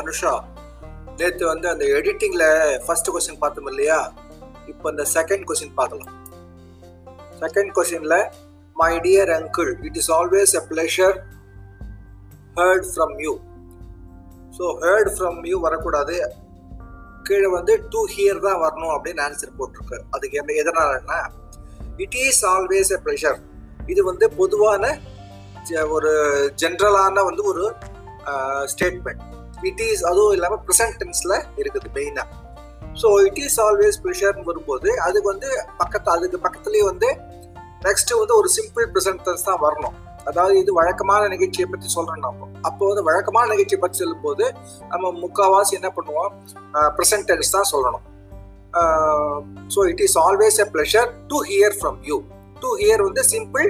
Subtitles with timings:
[0.00, 0.32] அனுஷா
[1.20, 2.48] நேற்று வந்து அந்த எடிட்டிங்கில்
[2.84, 3.98] ஃபர்ஸ்ட் கொஸ்டின் பார்த்தோம் இல்லையா?
[4.72, 6.12] இப்போ அந்த செகண்ட் கொஸ்டின் பார்க்கலாம்.
[7.42, 8.20] செகண்ட் கொஸ்டினில்
[8.76, 11.16] my dear uncle it is always a pleasure
[12.58, 13.34] heard from you
[14.58, 16.16] so heard from you வரக்கூடாது.
[17.26, 21.18] கீழே வந்து டூ ஹியர் தான் வரணும் அப்படின்னு ஆன்சர் போட்டிருக்கு அதுக்கு என்ன எதனாலன்னா
[22.04, 23.38] it is always a pleasure
[23.92, 24.84] இது வந்து பொதுவான
[25.96, 26.12] ஒரு
[26.60, 27.64] ஜென்ரலான வந்து ஒரு
[28.72, 29.24] ஸ்டேட்மெண்ட்
[29.70, 32.26] இட் இஸ் அதுவும் இல்லாமல் ப்ரெசன்ட் டென்ஸில் இருக்குது மெயினாக
[33.02, 35.48] ஸோ இட் இஸ் ஆல்வேஸ் ப்ரெஷர்னு வரும்போது அதுக்கு வந்து
[35.80, 37.08] பக்கத்து அதுக்கு பக்கத்துலேயே வந்து
[37.86, 39.96] நெக்ஸ்ட் வந்து ஒரு சிம்பிள் ப்ரெசன்ட் டென்ஸ் தான் வரணும்.
[40.28, 42.82] அதாவது இது வழக்கமான நிகழ்ச்சியை பற்றி சொல்கிறோம் நம்ம அப்போ.
[42.90, 44.44] வந்து வழக்கமான நிகழ்ச்சியை பற்றி சொல்லும்போது
[44.92, 46.32] நம்ம முக்கால்வாசி என்ன பண்ணுவோம்?
[46.96, 48.04] ப்ரெசன்ட் டென்ஸ் தான் சொல்லணும்.
[49.74, 52.18] So it is always a pleasure to hear from you
[52.62, 53.68] to hear வந்து சிம்பிள்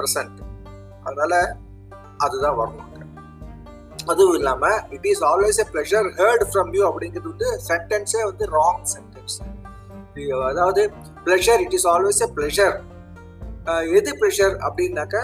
[0.00, 0.40] ப்ரெசன்ட்
[1.08, 1.38] அதனால்
[2.26, 2.87] அதுதான் வரணும்.
[4.12, 4.64] அதுவும் இல்லாம
[4.96, 9.36] it is always a pleasure heard from you அப்படிங்கிறது வந்து சென்டென்ஸே வந்து ராங் சென்டென்ஸ்
[10.52, 10.82] அதாவது
[11.26, 12.76] pleasure it is always a pleasure
[13.98, 15.16] எது ப்ளஷர் அப்படின்னாக்க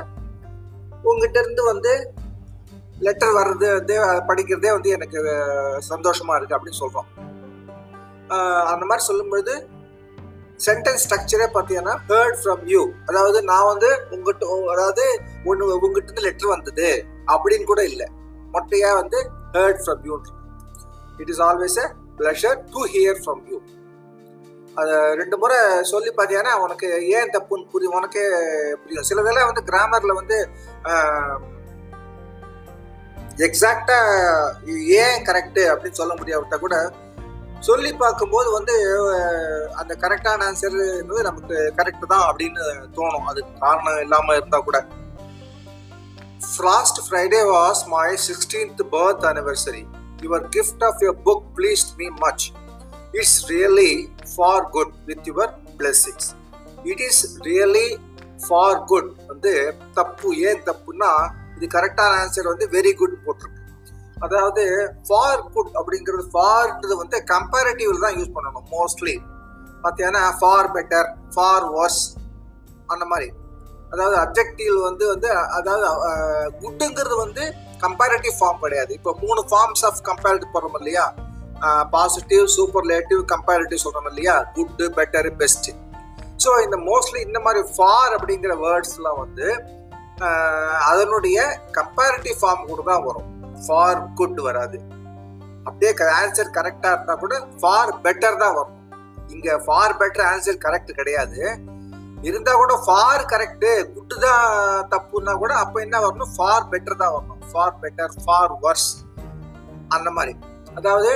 [1.11, 1.93] உங்ககிட்ட இருந்து வந்து
[3.07, 3.95] லெட்டர் வர்றது வந்து
[4.29, 5.19] படிக்கிறதே வந்து எனக்கு
[5.93, 7.09] சந்தோஷமா இருக்கு அப்படின்னு சொல்றோம்.
[8.73, 9.55] அந்த மாதிரி சொல்லும்பொழுது
[10.67, 15.05] சென்டென்ஸ் ஸ்ட்ரக்சரே பார்த்தீங்கன்னா ஹேர்ட் ஃப்ரம் யூ அதாவது நான் வந்து உங்ககிட்ட அதாவது
[15.51, 16.89] ஒன்று உங்ககிட்ட இருந்து லெட்டர் வந்தது
[17.35, 18.07] அப்படின்னு கூட இல்லை.
[18.55, 19.19] மொட்டையாக வந்து
[19.57, 20.17] heard from you
[21.23, 21.87] it is always a
[22.19, 23.59] pleasure to hear from you
[24.77, 25.59] அதை ரெண்டு முறை
[25.91, 28.25] சொல்லி பார்த்தீங்கன்னா உனக்கு ஏன் தப்புன்னு புரியும் உனக்கே
[28.83, 29.07] புரியும்.
[29.09, 30.39] சிலதெல்லாம் வந்து கிராமரில் வந்து
[33.47, 33.99] எக்ஸாக்டா
[35.03, 36.77] ஏன் கரெக்டு அப்படின்னு சொல்ல முடியாவிட்டா கூட
[37.69, 38.75] சொல்லி பார்க்கும்போது வந்து
[39.81, 40.77] அந்த கரெக்டான ஆன்சர்
[41.29, 42.65] நமக்கு கரெக்டு தான் அப்படின்னு
[42.97, 43.29] தோணும்.
[43.31, 44.79] அதுக்கு காரணம் இல்லாமல் இருந்தால் கூட.
[46.45, 49.83] Last Friday was my sixteenth birth anniversary.
[50.25, 52.45] Your gift of your book pleased me much
[53.21, 53.93] It's really
[54.33, 56.25] far good with your blessings.
[56.91, 57.87] It is really
[58.47, 59.53] far good வந்து
[59.99, 61.13] தப்பு ஏன் தப்புன்னா
[61.57, 63.63] இது கரெக்டான ஆன்சர் வந்து வெரி குட் போட்டிருக்கு.
[64.27, 64.65] அதாவது
[65.09, 69.17] ஃபார் குட் அப்படிங்கிறது ஃபார்ன்றது வந்து கம்பேரிட்டிவ்ல தான் யூஸ் பண்ணணும் மோஸ்ட்லி
[69.85, 72.03] பார்த்தீங்கன்னா ஃபார் பெட்டர் ஃபார் வர்ஸ்
[72.95, 73.29] அந்த மாதிரி.
[73.95, 75.29] அதாவது அப்ஜெக்டிவ் வந்து வந்து
[75.59, 75.87] அதாவது
[76.63, 77.45] குட்டுங்கிறது வந்து
[77.85, 78.91] கம்பேரிட்டிவ் ஃபார்ம் கிடையாது.
[78.99, 81.07] இப்போ மூணு ஃபார்ம்ஸ் ஆஃப் கம்பேரிட்டிவ் போடுறோம் இல்லையா?
[81.95, 84.37] பாசிட்டிவ் சூப்பர்லேட்டிவ் கம்பேரிட்டிவ் சொல்றோம் இல்லையா?
[84.57, 85.69] குட் பெட்டர் பெஸ்ட்
[86.45, 89.47] ஸோ இந்த மோஸ்ட்லி இந்த மாதிரி ஃபார் அப்படிங்கிற வேர்ட்ஸ்லாம் வந்து
[90.91, 91.39] அதனுடைய
[91.79, 93.29] கம்பேரிட்டிவ் ஃபார்ம் கூட தான் வரும்.
[93.65, 94.79] ஃபார் குட் வராது.
[95.69, 98.77] அப்படியே ஆன்சர் கரெக்டாக இருந்தால் கூட ஃபார் பெட்டர் தான் வரும்.
[99.35, 101.41] இங்கே ஃபார் பெட்டர் ஆன்சர் கரெக்ட் கிடையாது.
[102.25, 104.45] இருந்தா கூட ஃபார் கரெக்டு குட்டு தான்
[104.93, 106.33] தப்புன்னா கூட அப்போ என்ன வரணும்?
[106.37, 107.41] ஃபார் பெட்டர் தான் வரணும்.
[107.51, 108.91] ஃபார் பெட்டர் ஃபார் வர்ஸ்
[109.89, 110.35] அந்த மாதிரி.
[110.75, 111.11] அதாவது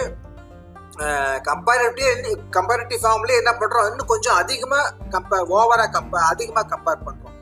[1.49, 7.35] கம்பேரிட்டிவ் கம்பேரிட்டிவ் ஃபார்ம்ல என்ன பண்ணுறோம் இன்னும் கொஞ்சம் அதிகமாக கம்பேர் ஓவராக கம்பேர் அதிகமாக கம்பேர் பண்ணுறோம்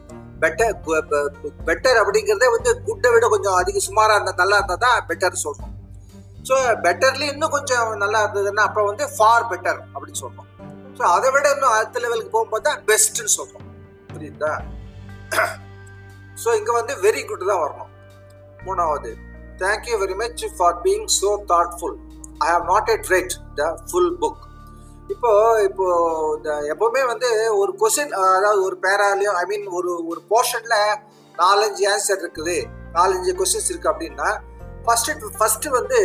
[0.43, 0.75] பெட்டர்
[1.69, 5.73] பெட்டர் அப்படிங்கிறதே வந்து குட்டை விட கொஞ்சம் அதிக சுமாராக இருந்தால் நல்லா இருந்தால் தான் பெட்டர் சொல்கிறோம்
[6.49, 10.46] ஸோ பெட்டர்ல இன்னும் கொஞ்சம் நல்லா இருந்ததுன்னா அப்புறம் வந்து ஃபார் பெட்டர் அப்படின்னு சொல்கிறோம்
[10.97, 13.67] ஸோ அதை விட இன்னும் அடுத்த லெவலுக்கு போகும்போது தான் பெஸ்ட்னு சொல்கிறோம்
[14.13, 14.53] புரியுதா?
[16.43, 17.91] ஸோ இங்கே வந்து வெரி குட் தான் வரணும்.
[18.67, 19.11] மூணாவது
[19.63, 21.97] thank you very much for being so thoughtful
[22.45, 24.43] I have not yet read the full book
[25.15, 25.31] இப்போ
[25.67, 25.85] இப்போ
[26.37, 27.29] இந்த எப்பவுமே வந்து
[27.61, 30.79] ஒரு கொஸ்டின் அதாவது ஒரு பேராலையோ ஐ மீன் ஒரு ஒரு போர்ஷனில்
[31.35, 32.57] நாலஞ்சு ஆன்சர் இருக்குது.
[32.97, 34.29] நாலஞ்சு கொஸ்டின்ஸ் இருக்குது அப்படின்னா
[34.87, 35.99] ஃபஸ்ட்டு ஃபஸ்ட்டு வந்து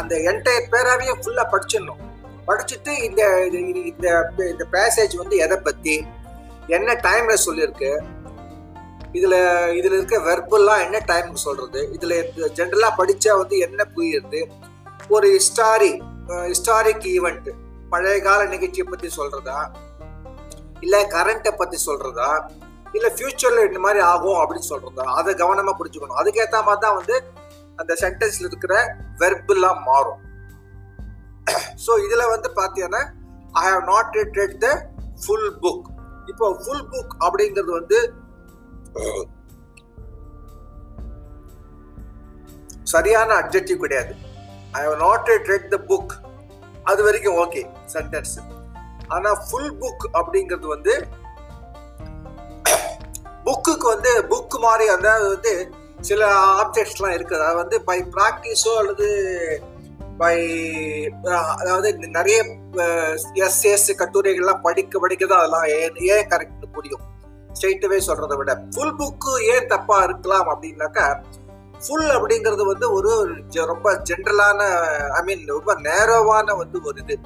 [0.00, 2.02] அந்த என்டையர் பேராவையும் ஃபுல்லாக படிச்சிடணும்.
[2.46, 6.06] படிச்சுட்டு இந்த இது- இந்த இந்த பேசேஜ் வந்து எதை பத்தி?
[6.66, 8.02] என்ன டைம்ல சொல்லியிருக்கு?
[9.12, 9.36] இதுல
[9.70, 11.88] இதுல இருக்க வெர்பெல்லாம் என்ன டைம் சொல்றது?
[11.92, 14.50] இதுல ஜென்ரலா படிச்சா வந்து என்ன புரியுது?
[15.08, 17.50] ஒரு ஹிஸ்டாரி ஹிஸ்டாரிக் ஈவெண்ட்
[17.90, 19.68] பழைய கால நிகழ்ச்சியை பத்தி சொல்றதா?
[20.80, 22.48] இல்ல கரண்ட்டை பத்தி சொல்றதா?
[22.92, 25.00] இல்ல ஃபியூச்சர்ல இந்த மாதிரி ஆகும் அப்படின்னு சொல்றதா?
[25.00, 27.22] அதை கவனமா பிடிச்சிக்கணும் அதுக்கேத்த மாதிரி தான் வந்து
[27.76, 30.24] அந்த சென்டென்ஸ்ல இருக்கிற வெர்பெல்லாம் மாறும்.
[31.84, 33.02] ஸோ இதில் வந்து பார்த்தீங்கன்னா
[33.62, 34.68] I have not read read the
[35.22, 35.86] full book
[36.30, 37.98] இப்போ ஃபுல் புக் அப்படிங்கிறது வந்து
[42.92, 44.12] சரியான அப்ஜெக்டிவ் கிடையாது.
[44.78, 46.12] I have not read read the book
[46.90, 47.62] அது வரைக்கும் ஓகே
[47.94, 48.34] சென்டென்ஸ்
[49.08, 50.94] ஆனால் ஃபுல் புக் அப்படிங்கிறது வந்து
[53.46, 55.52] புக்குக்கு வந்து புக் மாதிரி அதாவது வந்து
[56.00, 56.20] சில
[56.62, 57.44] ஆப்ஜெக்ட்ஸ்லாம் இருக்குது.
[57.48, 59.08] அது வந்து பை ப்ராக்டிஸோ அல்லது
[60.20, 60.36] பை
[61.60, 62.36] அதாவது நிறைய
[63.46, 67.04] எஸ்எஸ் கட்டுரைகள்லாம் படிக்க படிக்க தான் அதெல்லாம் ஏன் ஏன் கரெக்ட்னு புரியும்.
[67.56, 71.06] ஸ்ட்ரெயிட்டவே சொல்றதை விட ஃபுல் புக்கு ஏன் தப்பா இருக்கலாம் அப்படின்னாக்கா
[71.84, 73.10] ஃபுல் அப்படிங்கிறது வந்து ஒரு
[73.72, 74.60] ரொம்ப ஜென்ரலான
[75.18, 77.16] ஐ மீன் ரொம்ப நேரோவான வந்து ஒரு இது.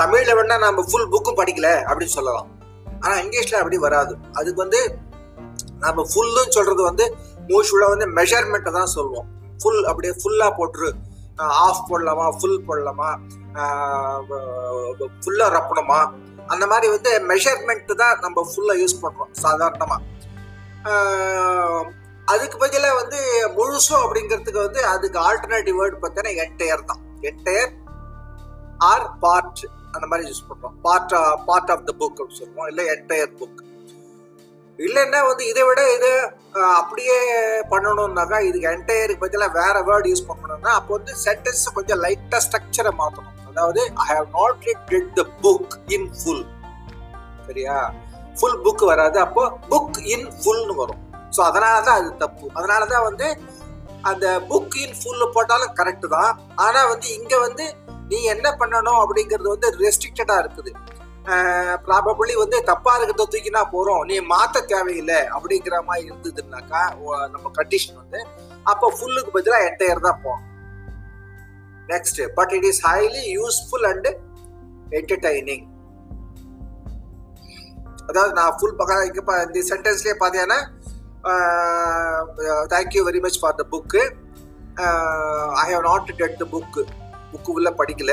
[0.00, 2.48] தமிழ்ல வேணா நம்ம ஃபுல் புக்கும் படிக்கல அப்படின்னு சொல்லலாம்.
[3.04, 4.12] ஆனா இங்கிலீஷ்ல அப்படி வராது.
[4.38, 4.80] அதுக்கு வந்து
[5.84, 7.04] நம்ம ஃபுல்லுன்னு சொல்றது வந்து
[7.48, 9.28] மோஸ்ட்ஃபுல்லா வந்து மெஷர்மெண்ட்டை தான் சொல்லுவோம்
[9.60, 10.90] ஃபுல் அப்படியே ஃபுல்லா போட்டுரு.
[11.66, 13.08] ஆஃப் போடலாமா ஃபுல் போடலாமா
[15.24, 15.98] ஃபுல்லா ரப்பணுமா?
[16.52, 19.96] அந்த மாதிரி வந்து மெஷர்மெண்ட் தான் நம்ம ஃபுல்லா யூஸ் பண்றோம் சாதாரணமா.
[22.32, 23.18] அதுக்கு பதிலாக வந்து
[23.56, 27.02] முழுசும் அப்படிங்கிறதுக்கு வந்து அதுக்கு ஆல்டர்னேட்டிவ் வேர்டு பார்த்தீங்கன்னா என்டையர் தான்.
[27.30, 27.72] என்டையர்
[28.90, 29.62] ஆர் பார்ட்
[29.94, 30.76] அந்த மாதிரி யூஸ் பண்றோம்.
[30.86, 31.14] Part
[31.48, 33.60] part of the book அப்படின்னு சொல்லுவோம் இல்லை என்டையர் புக்
[34.78, 36.10] இல்லைன்னா வந்து இதை விட இது
[36.80, 37.16] அப்படியே
[37.72, 43.38] பண்ணணும்னாக்கா இதுக்கு என்டையருக்கு பதிலாக வேற வேர்டு யூஸ் பண்ணணும்னா அப்போ வந்து சென்டென்ஸ் கொஞ்சம் லைட்டாக ஸ்ட்ரக்சரை மாற்றணும்
[43.50, 46.44] அதாவது I have not read the book in full
[47.46, 47.76] சரியா?
[48.38, 49.42] ஃபுல் புக் வராது அப்போ
[49.72, 51.00] புக் இன் ஃபுல்னு வரும்.
[51.36, 52.46] ஸோ அதனால தான் அது தப்பு.
[52.58, 53.26] அதனால தான் வந்து
[54.10, 56.32] அந்த புக் இன் ஃபுல் போட்டாலும் கரெக்டு தான்.
[56.64, 57.64] ஆனால் வந்து இங்கே வந்து
[58.10, 60.72] நீ என்ன பண்ணணும் அப்படிங்கிறது வந்து ரெஸ்ட்ரிக்டடாக இருக்குது.
[61.84, 64.02] ப்ராபபிளி வந்து தப்பா இருக்கிறத தூக்கினா போறோம்.
[64.04, 68.20] நீ மாத்த தேவையில்லை அப்படிங்கிற மாதிரி இருந்ததுன்னாக்கா ஓ- நம்ம கண்டிஷன் வந்து
[68.62, 70.42] அப்போ ஃபுல்லுக்கு பதிலாக என்டையர் தான் போகும்.
[71.88, 74.10] Next but it is highly useful and
[74.90, 75.64] entertaining
[78.06, 80.60] அதாவது நான் ஃபுல் பக்கம் இங்க இந்த சென்டென்ஸ்லேயே பார்த்தீங்கன்னா
[82.72, 84.02] thank you very much for the book
[85.62, 86.82] I have not read the book
[87.32, 88.12] book உள்ள படிக்கல.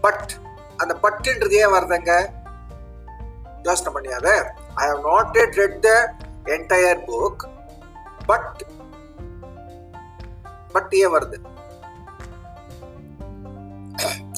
[0.00, 0.32] பட்
[0.76, 2.12] அந்த பட்டுன்றதே ஏன் வருதுங்க?
[3.66, 4.28] யோசனை பண்ணியாத
[4.82, 5.90] I have not yet read the
[6.54, 7.44] entire book
[8.30, 8.62] but
[10.74, 11.36] but ஏன் வருது.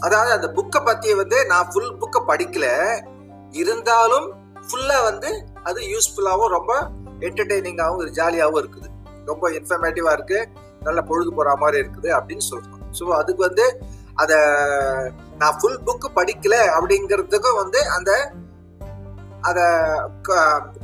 [0.07, 2.67] அதாவது அந்த புக்கை பத்தி வந்து நான் ஃபுல் புக்கை படிக்கல.
[3.61, 4.27] இருந்தாலும்
[4.67, 5.31] ஃபுல்லா வந்து
[5.69, 6.73] அது யூஸ்ஃபுல்லாகவும் ரொம்ப
[7.29, 8.89] என்டர்டெய்னிங்காகவும் ஜாலியாகவும் இருக்குது.
[9.31, 10.41] ரொம்ப இன்ஃபர்மேட்டிவா இருக்கு.
[10.87, 12.85] நல்ல பொழுது போற மாதிரி இருக்குது அப்படின்னு சொல்றோம்.
[12.99, 13.65] ஸோ அதுக்கு வந்து
[14.23, 14.39] அதை
[15.41, 18.13] நான் ஃபுல் புக் படிக்கல அப்படிங்கிறதுக்கும் வந்து அந்த
[19.41, 19.65] அதை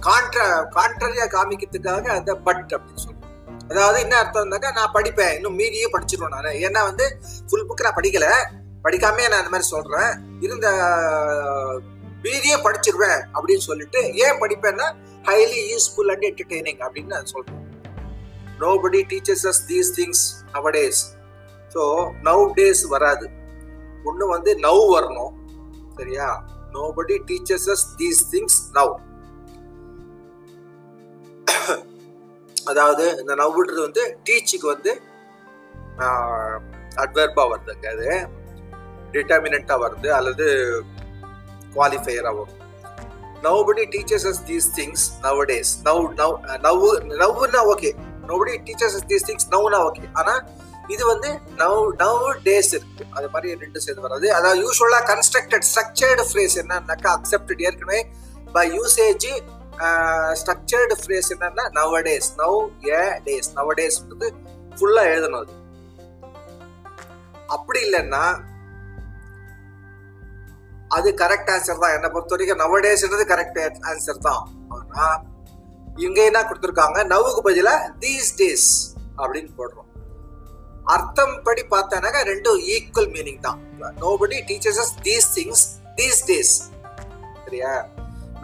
[0.06, 0.46] காண்ட்ரா
[0.76, 3.22] கான்ட்ரரியா காமிக்கிறதுக்காக அந்த பட் அப்படின்னு சொல்லுவோம்
[3.70, 5.34] அதாவது என்ன அர்த்தம்னாக்கா நான் படிப்பேன்.
[5.36, 6.58] இன்னும் மீதியே படிச்சிருவேன் நான்.
[6.66, 7.04] ஏன்னா வந்து
[7.48, 8.26] ஃபுல் புக் நான் படிக்கல.
[8.84, 10.10] படிக்காம நான் அந்த மாதிரி சொல்றேன்.
[10.40, 10.68] இருந்த
[12.24, 14.86] மீதியே படிச்சிருவேன் அப்படின்னு சொல்லிட்டு ஏன் படிப்பேன்னா
[15.24, 17.62] ஹைலி யூஸ்ஃபுல் அண்ட் என்டர்டெய்னிங் அப்படின்னு நான் சொல்றேன்.
[18.60, 20.24] Nobody teaches us these things
[20.54, 21.02] nowadays
[21.74, 21.82] so
[22.28, 23.26] now days வராது.
[24.04, 25.32] ஒன்று வந்து நவ் வரணும்.
[25.96, 26.28] சரியா?
[26.74, 28.94] Nobody teaches us these things now
[32.56, 34.92] அதாவது இந்த நவ்வுன்றது வந்து டீச்சுக்கு வந்து
[37.02, 38.08] அட்வர்பா வருதுங்க அது
[39.14, 40.46] டிட்டர்மினண்டா வருது அல்லது
[41.74, 42.60] குவாலிஃபையராக வரும்.
[43.44, 46.84] Nobody teaches us these things now days now now now
[47.22, 47.90] நவ்னா okay
[48.28, 50.40] nobody teaches us these things நவ்னா okay ஆனால்
[50.92, 51.28] இது வந்து
[51.62, 53.04] நவ் நவ் டேஸ் இருக்கு.
[53.16, 54.26] அது மாதிரி ரெண்டு சேர்ந்து வராது.
[54.38, 58.00] அதாவது யூஸ்வலா கன்ஸ்ட்ரக்டட் ஸ்ட்ரக்சர்டு ஃப்ரேஸ் என்னன்னாக்கா அக்செப்டட் ஏற்கனவே
[58.56, 59.28] பை யூசேஜ்
[60.40, 62.58] ஸ்ட்ரக்சர்டு ஃப்ரேஸ் என்னன்னா நவ டேஸ் நவ்
[62.90, 64.28] ஏ டேஸ் நவ டேஸ்ன்றது
[64.78, 65.54] ஃபுல்லா எழுதணும்
[67.56, 68.24] அப்படி இல்லைன்னா
[70.96, 71.94] அது கரெக்ட் ஆன்சர் தான்.
[71.96, 73.58] என்னை பொறுத்த வரைக்கும் நவ டேஸ்ன்றது கரெக்ட்
[73.90, 74.42] ஆன்சர் தான்.
[74.74, 75.06] ஆனா
[76.06, 76.98] இங்க என்ன கொடுத்துருக்காங்க?
[77.12, 78.68] நவுக்கு பதிலாக தீஸ் டேஸ்
[79.22, 79.88] அப்படின்னு போடுறோம்.
[80.92, 83.60] அர்த்தம் படி பார்த்தானாக்கா ரெண்டும் ஈக்குவல் மீனிங் தான்.
[84.02, 85.64] Nobody teaches us these things
[85.98, 86.54] these days
[87.44, 87.72] சரியா?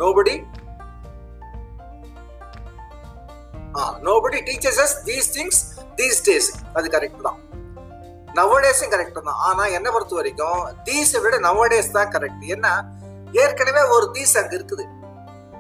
[0.03, 0.35] Nobody
[4.07, 5.61] nobody teaches us these things
[5.99, 7.39] these days அது கரெக்ட் தான்.
[8.39, 9.41] நவடேஸும் கரெக்ட் தான்.
[9.49, 12.73] ஆனா என்ன பொறுத்த வரைக்கும் தீஸை விட நவடேஸ் தான் கரெக்ட் ஏன்னா
[13.43, 14.85] ஏற்கனவே ஒரு தீஸ் அங்க இருக்குது.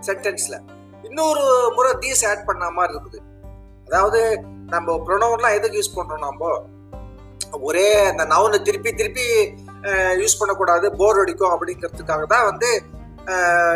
[0.09, 0.57] சென்டென்ஸ்ல
[1.09, 1.45] இன்னொரு
[1.77, 3.21] முறை தீஸ் ஆட் பண்ண மாதிரி இருக்குது.
[3.89, 4.21] அதாவது
[4.75, 6.51] நம்ம ப்ரொனவுன்லாம் எதுக்கு யூஸ் பண்றோம் நம்ம
[7.69, 9.27] ஒரே அந்த நவுனை திருப்பி திருப்பி
[10.23, 12.71] யூஸ் பண்ணக்கூடாது போர் அடிக்கும் அப்படிங்கிறதுக்காக தான் வந்து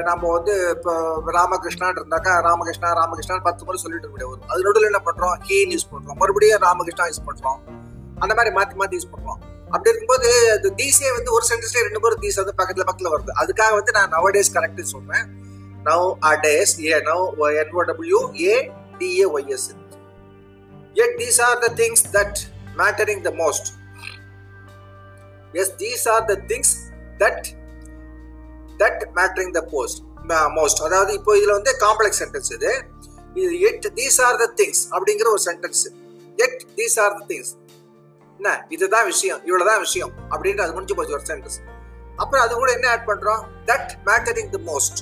[0.08, 0.92] நம்ம வந்து இப்போ
[1.36, 4.48] ராமகிருஷ்ணான் இருந்தாக்கா ராமகிருஷ்ணா ராமகிருஷ்ணான் பத்து முறை சொல்லிட்டு இருக்க முடியாது.
[4.52, 7.58] அது நடுவில் என்ன பண்ணுறோம் ஹீன் யூஸ் பண்ணுறோம் மறுபடியும் ராமகிருஷ்ணா யூஸ் பண்ணுறோம்
[8.22, 9.40] அந்த மாதிரி மாற்றி மாற்றி யூஸ் பண்ணுறோம்
[9.72, 13.32] அப்படி இருக்கும்போது அது தீஸே வந்து ஒரு சென்டென்ஸ்ல ரெண்டு பேரும் தீஸ் வந்து பக்கத்துல பக்கத்துல வருது.
[13.42, 15.24] அதுக்காக வந்து நான் நவ டேஸ் கரெக்ட் சொல்றேன்.
[15.88, 17.24] Now a days A now
[17.62, 18.54] N O W A
[19.00, 19.68] D A Y S
[20.96, 22.40] yet these are the things that
[22.80, 23.64] mattering the most.
[25.56, 26.70] Yes, these are the things
[27.20, 27.38] that
[28.80, 29.96] that mattering the post
[30.58, 30.78] most.
[30.86, 32.72] அதாவது இப்போ இதுல வந்து complex sentence இது.
[33.40, 35.82] இது yet these are the things அப்படிங்கிற ஒரு sentence
[36.38, 37.52] yet these are the things
[38.40, 38.52] என்ன?
[38.74, 41.58] இதுதான் விஷயம் இவ்வளவுதான் விஷயம் அப்படின்ட்டு அது முடிஞ்சு போச்சு ஒரு சென்டென்ஸ்
[42.22, 43.42] அப்புறம் அது கூட என்ன ஆட் பண்றோம்?
[43.70, 45.00] That mattering the most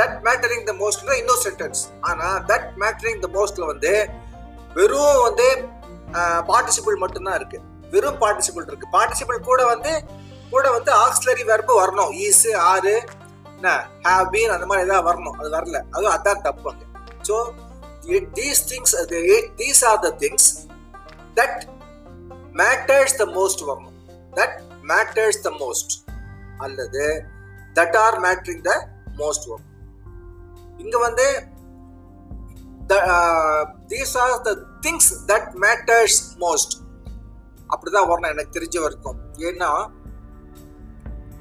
[0.00, 1.80] that mattering the மோஸ்ட்னா இன்னொரு சென்டென்ஸ்
[2.10, 3.92] ஆனா தட் மேட்டரிங் த மோஸ்ட்ல வந்து
[4.78, 5.46] வெறும் வந்து
[6.50, 7.58] பார்ட்டிசிபிள் மட்டும்தான் இருக்கு.
[7.92, 8.88] வெறும் பார்ட்டிசிபிள் இருக்கு.
[8.96, 9.92] பார்ட்டிசிபிள் கூட வந்து
[10.52, 12.10] கூட வந்து ஆக்சிலரி வெர்பு வரணும்.
[12.26, 12.94] ஈஸு ஆறு
[13.56, 13.70] என்ன
[14.08, 15.36] ஹேவ் பீன் அந்த மாதிரி ஏதாவது வரணும்.
[15.40, 15.78] அது வரல.
[15.94, 16.86] அதுவும் அதான் தப்பு அங்கே.
[17.28, 17.36] So
[18.38, 18.94] these things
[19.60, 20.48] these are the things
[21.38, 21.60] that
[22.62, 23.96] matters the most வரணும்.
[24.38, 24.56] தட்
[24.92, 25.94] மேட்டர்ஸ் த மோஸ்ட்
[26.66, 27.04] அல்லது
[27.78, 28.74] that are mattering the
[29.22, 29.72] most வரணும்.
[30.82, 31.26] இங்கே வந்து
[33.90, 34.52] these are the
[34.84, 36.74] things that matters most
[37.72, 38.32] அப்படிதான் வரணும்.
[38.34, 39.18] எனக்கு தெரிஞ்ச வரைக்கும்.
[39.48, 39.70] ஏன்னா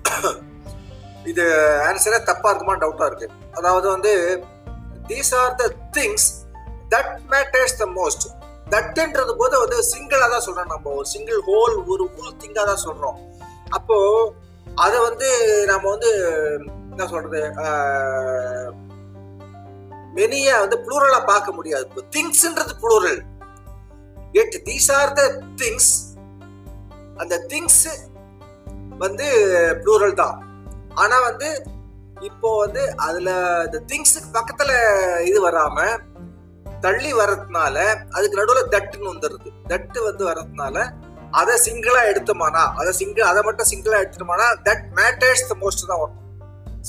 [1.31, 1.43] இது
[1.87, 3.27] ஆன்சரே தப்பா இருக்குமா டவுட்டா இருக்கு.
[3.57, 4.13] அதாவது வந்து
[5.09, 5.65] these are the
[5.97, 6.27] things
[6.93, 8.25] that matters the most
[8.73, 10.91] தட்டுன்றது போது வந்து சிங்கிளா தான் சொல்றோம் நம்ம.
[10.99, 13.17] ஒரு சிங்கிள் ஹோல் ஒரு ஹோல் திங்கா தான் சொல்றோம்.
[13.77, 13.97] அப்போ
[14.85, 15.27] அதை வந்து
[15.71, 16.11] நம்ம வந்து
[16.91, 17.41] என்ன சொல்றது
[20.17, 21.85] மெனிய வந்து புளூரலா பார்க்க முடியாது.
[21.89, 23.21] இப்போ திங்ஸ்ன்றது plural
[24.41, 25.23] yet these are the
[25.61, 25.91] things
[27.23, 27.83] அந்த திங்ஸ்
[29.03, 29.27] வந்து
[29.83, 30.37] ப்ளூரல் தான்.
[31.03, 31.49] ஆனா வந்து
[32.29, 33.29] இப்போ வந்து அதுல
[33.67, 34.71] இந்த திங்ஸுக்கு பக்கத்துல
[35.29, 35.85] இது வராம
[36.85, 37.75] தள்ளி வர்றதுனால
[38.15, 40.77] அதுக்கு நடுவில் தட்டுன்னு வந்துடுது தட்டு வந்து வர்றதுனால
[41.39, 46.25] அதை சிங்கிளா எடுத்தோமானா அதை சிங்கிள் அதை மட்டும் சிங்கிளா எடுத்துட்டோமானா தட் மேட்டர்ஸ் த மோஸ்ட் தான் வரணும்.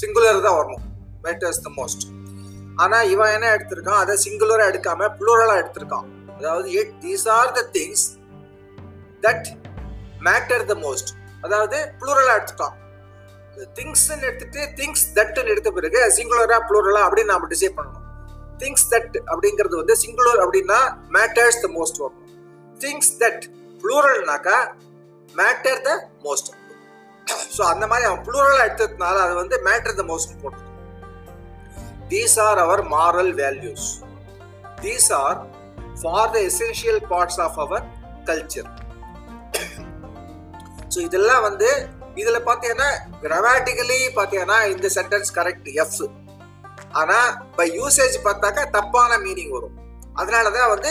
[0.01, 0.83] சிங்குலர் தான் வரணும்.
[1.27, 2.05] மேட்டர்ஸ் த மோஸ்ட்
[2.83, 4.01] ஆனால் இவன் என்ன எடுத்திருக்கான்?
[4.03, 6.07] அதை சிங்குலராக எடுக்காம ப்ளூரலாக எடுத்திருக்கான்.
[6.39, 8.07] அதாவது these are the things
[9.27, 9.49] that
[10.29, 11.11] matter the most
[11.47, 12.77] அதாவது ப்ளூரலா எடுத்துட்டான்.
[13.77, 18.01] திங்ஸ்ன்னு எடுத்துட்டு திங்ஸ் தட்டுன்னு எடுத்த பிறகு சிங்குலரா ப்ளூரலா அப்படின்னு நாம் டிசைட் பண்ணணும்.
[18.63, 20.81] திங்ஸ் தட் அப்படிங்கிறது வந்து சிங்குலர் அப்படின்னா
[21.17, 22.21] மேட்டர்ஸ் த மோஸ்ட் வரும்.
[22.83, 23.45] திங்ஸ் தட்
[23.83, 24.59] ப்ளூரல்னாக்கா
[25.41, 25.91] மேட்டர் த
[26.27, 26.51] மோஸ்ட்
[27.57, 30.64] ஸோ அந்த மாதிரி அவன் ப்ளூரலாக எடுத்ததுனால அது வந்து மேட்டர் த மோஸ்ட் போட்டு
[32.15, 33.89] these are our moral values
[34.83, 35.39] these are
[36.01, 37.85] far the essential parts of our
[38.31, 38.71] culture
[40.95, 41.69] so இதெல்லாம் வந்து
[42.23, 42.89] இதில் பார்த்தீங்கன்னா
[43.23, 45.97] கிராமட்டிக்கலி பார்த்தீங்கன்னா இந்த சென்டென்ஸ் கரெக்ட் எஃப்
[47.01, 49.75] ஆனால் பை யூசேஜ் பார்த்தாக்கா தப்பான மீனிங் வரும்.
[50.21, 50.91] அதனாலதான் வந்து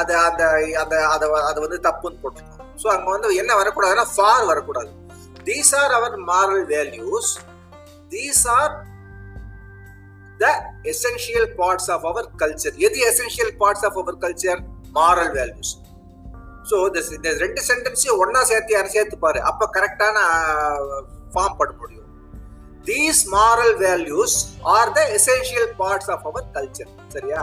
[0.00, 0.42] அது அந்த
[0.82, 4.90] அந்த அதை அது வந்து தப்புன்னு போட்டிருக்கோம் ஸோ அங்கே வந்து என்ன வரக்கூடாதுன்னா ஃபார் வரக்கூடாது.
[5.48, 7.30] These are our moral values
[8.14, 8.72] these are
[10.40, 10.46] the
[10.92, 14.60] essential parts of our culture எது essential parts of our culture
[14.98, 15.72] moral values
[16.70, 16.76] so
[17.16, 19.38] இந்த ரெண்டு சென்டென்ஸையும் ஒன்னா சேர்த்து யாரும் சேர்த்து பாரு.
[19.50, 20.16] அப்ப கரெக்டான
[21.32, 22.08] ஃபார்ம் பண்ண முடியும்.
[22.88, 24.36] These moral values
[24.76, 27.42] are the essential parts of our culture சரியா?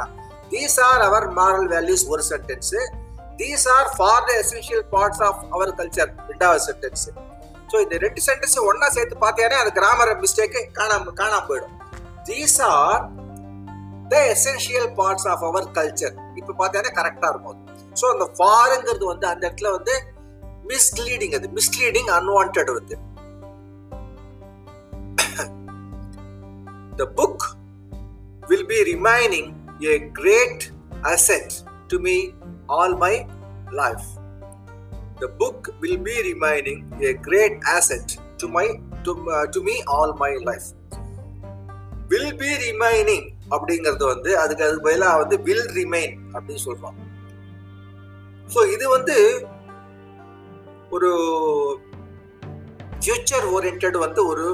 [0.54, 2.72] These are our moral values ஒரு sentence
[3.42, 7.06] these are far the essential parts of our culture ரெண்டாவது சென்டென்ஸ்
[7.72, 11.76] ஸோ இந்த ரெண்டு சென்டென்ஸ் ஒன்னா சேர்த்து பார்த்தியானே அது கிராமர் மிஸ்டேக்கு காணாம காணாம போயிடும்.
[12.30, 13.02] These are
[14.08, 17.60] the essential parts of our culture இப்போ பார்த்தியானே கரெக்டா இருக்கும்
[18.02, 19.96] ஸோ அந்த ஃபாருங்கிறது வந்து அந்த இடத்துல வந்து
[20.74, 22.98] மிஸ்லீடிங் அது மிஸ்லீடிங் அன்வான்ட் வந்து
[27.00, 27.58] the book
[28.50, 29.46] will be remaining
[29.82, 30.70] a great
[31.06, 32.34] asset to me
[32.68, 33.26] all my
[33.72, 34.06] life.
[35.20, 38.66] The book will be remaining a great asset to my
[39.06, 40.14] to, uh, to me all
[42.12, 46.98] will be remaining அப்படிங்கிறது வந்து அதுக்கு அதுக்கு பதிலாக வந்து will remain அப்படின்னு சொல்றோம்.
[48.54, 49.16] So இது வந்து
[50.96, 51.10] ஒரு
[53.02, 54.46] ஃபியூச்சர் ஓரியன்ட் வந்து ஒரு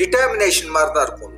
[0.00, 1.34] டிட்டர்மினேஷன் மாதிரி தான் இருக்கும்.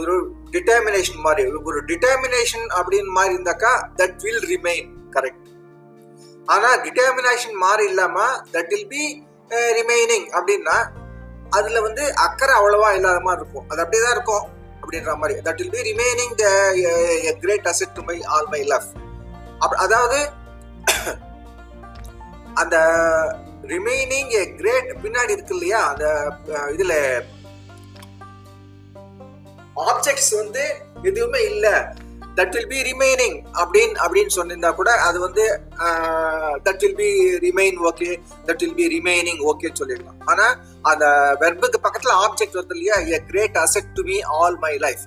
[0.00, 0.14] ஒரு
[0.54, 5.48] டிட்டர்மினேஷன் மாதிரி ஒரு டிட்டர்மினேஷன் அப்படின்னு மாதிரி இருந்தாக்கா தட் வில் ரிமைன் கரெக்ட்
[6.48, 9.02] ஆனால் டிட்டர்மினேஷன் மாதிரி இல்லாமல் தட் வில் பி
[9.78, 10.76] ரிமைனிங் அப்படின்னா
[11.58, 13.66] அதுல வந்து அக்கறை அவ்வளவா இல்லாத மாதிரி இருக்கும்.
[13.70, 14.44] அது அப்படியே தான் இருக்கும்
[14.82, 15.34] அப்படின்ற மாதிரி.
[15.48, 16.46] That will be remaining the
[17.42, 18.88] great asset to my all my love
[19.84, 20.18] அதாவது
[22.60, 22.76] அந்த
[23.72, 26.06] ரிமைனிங் ஏ கிரேட் பின்னாடி இருக்கு இல்லையா அந்த
[26.74, 26.94] இதுல
[29.90, 30.64] ஆப்ஜெக்ட்ஸ் வந்து
[31.08, 31.74] எதுவுமே இல்லை.
[32.38, 35.44] தட் வில் பி ரிமைனிங் அப்படின்னு அப்படின்னு சொன்னிருந்தா கூட அது வந்து
[36.66, 37.08] that will be
[37.46, 38.08] remain okay
[38.48, 40.20] that will be remaining okay சொல்லிடலாம்.
[40.30, 40.46] ஆனா
[40.90, 41.06] அந்த
[41.42, 42.96] வெர்புக்கு பக்கத்துல ஆப்ஜெக்ட் வருது இல்லையா?
[43.14, 45.04] A great asset to me all my life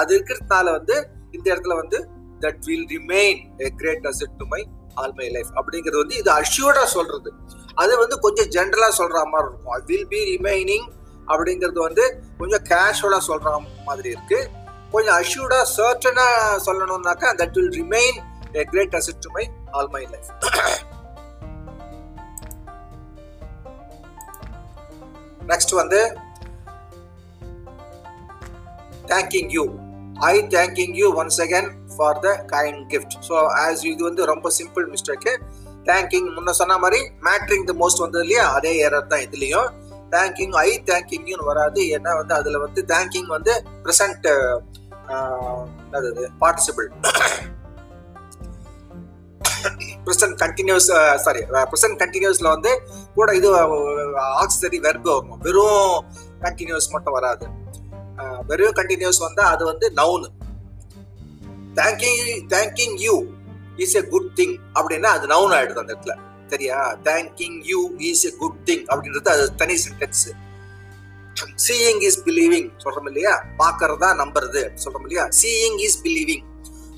[0.00, 0.96] அது இருக்கிறதுனால வந்து
[1.36, 2.00] இந்த இடத்துல வந்து
[2.44, 4.60] that will remain a great asset to my
[5.00, 7.30] all my life அப்படிங்கிறது வந்து இது அஷ்யூர்டா சொல்றது.
[7.82, 9.74] அது வந்து கொஞ்சம் ஜென்ரலா சொல்ற மாதிரி இருக்கும்.
[9.78, 10.86] ஐ வில் பி ரிமைனிங்
[11.32, 12.04] அப்படிங்கிறது வந்து
[12.38, 13.48] கொஞ்சம் கேஷுவலா சொல்ற
[13.88, 14.38] மாதிரி இருக்கு.
[14.92, 16.26] கொஞ்சம் அஷ்யூர்டா சர்டனா
[16.66, 18.18] சொல்லணும்னாக்கா that will remain
[18.56, 20.30] a great asset to my all my life
[25.50, 26.00] next வந்து
[29.12, 29.64] thanking you
[30.26, 34.86] I thanking you once again for the kind gift so as இது வந்து ரொம்ப சிம்பிள்
[34.94, 35.32] மிஸ்டேக்கு
[35.86, 38.44] தேங்கிங் முன்ன சொன்ன மாதிரி மேட்ரிங் த மோஸ்ட் வந்தது இல்லையா?
[38.56, 39.68] அதே ஏரர் தான் இதுலேயும்.
[40.14, 41.80] தேங்கிங் ஐ தேங்கிங்னு வராது.
[41.96, 44.28] ஏன்னா வந்து அதில் வந்து தேங்கிங் வந்து ப்ரெசன்ட்
[45.84, 46.88] என்னது participle
[50.06, 50.88] present continuous
[51.24, 52.72] sorry present கண்டினியூஸ்ல வந்து
[53.16, 53.48] கூட இது
[54.42, 55.40] ஆக்சிலரி வெர்பு வரும்.
[55.46, 55.96] வெறும்
[56.44, 57.46] கண்டினியூஸ் மட்டும் வராது.
[58.50, 60.28] வெறும் கண்டினியூஸ் வந்தா அது வந்து noun
[61.80, 62.22] thanking
[62.54, 63.16] thanking you
[63.84, 66.14] is a good thing அப்படின்னா அது நவுன் ஆயிடுது அந்த இடத்துல.
[66.52, 66.78] சரியா
[67.08, 70.22] thanking you is a good thing அப்படின்றது அது தனி சென்டென்ஸ்
[71.64, 73.32] சீயிங் இஸ் பிலீவிங் சொல்றோம் இல்லையா?
[73.60, 75.24] பாக்குறதா நம்புறது சொல்றோம் இல்லையா?
[75.40, 76.44] Seeing is believing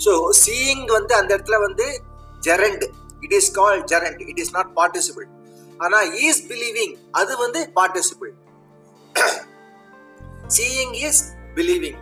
[0.01, 0.13] so
[0.45, 1.87] seeing வந்து அந்த இடத்துல வந்து
[2.43, 2.85] gerund
[3.23, 5.27] it is call gerund it is not participle
[5.81, 8.33] ஆனா இஸ் பிலீவிங் அது வந்து participle
[10.57, 11.23] seeing is
[11.55, 12.01] believing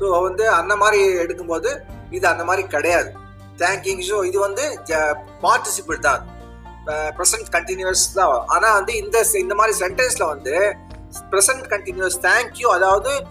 [0.00, 1.70] so வந்து அந்த மாதிரி எடுக்கும்போது
[2.12, 3.10] இது அந்த மாதிரி கிடையாது.
[3.58, 4.64] தேங்கிங் ஸோ இது வந்து
[4.96, 6.22] uh, பார்ட்டிசிபிள் தான்.
[6.86, 10.76] ப்ரெசன்ட் கண்டினியூஸ் தான் ஆனா வந்து இந்த இந்த மாதிரி சென்டென்ஸ்ல வந்து
[11.30, 13.26] ப்ரெசன்ட் கண்டினியூஸ் தேங்க்யூ அதாவது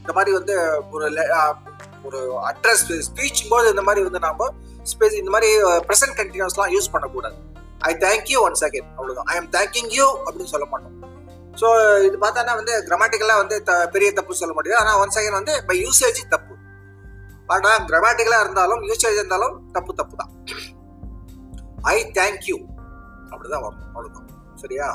[0.00, 1.18] இந்த மாதிரி வந்து ஒரு
[2.04, 4.54] ஒரு அட்ரஸ் ஸ்பீச் போது இந்த மாதிரி வந்து நாம
[4.84, 7.34] ஸ்பேஸ் இந்த மாதிரி ப்ரெசன்ட் கண்டினியூஸ்லாம் யூஸ் பண்ணக்கூடாது.
[7.78, 10.92] ஐ தேங்க்யூ ஒன் செகண்ட் அவ்வளோதான் ஐ எம் தேங்கிங் யூ அப்படின்னு சொல்ல மாட்டோம்.
[11.54, 11.66] ஸோ
[12.04, 14.84] இது பார்த்தோன்னா வந்து கிராமட்டிக்கலாக வந்து த- பெரிய தப்பு சொல்ல முடியாது.
[14.84, 16.54] ஆனால் ஒன் செகண்ட் வந்து பை யூசேஜ் தப்பு.
[17.46, 20.35] ஆனால் கிராமட்டிக்கலாக இருந்தாலும் யூசேஜ் இருந்தாலும் தப்பு தப்பு தான்.
[21.94, 22.56] ஐ தேங்க்யூ
[23.30, 24.28] அப்படிதான் வரும் அவ்வளவுதான்.
[24.62, 24.88] சரியா?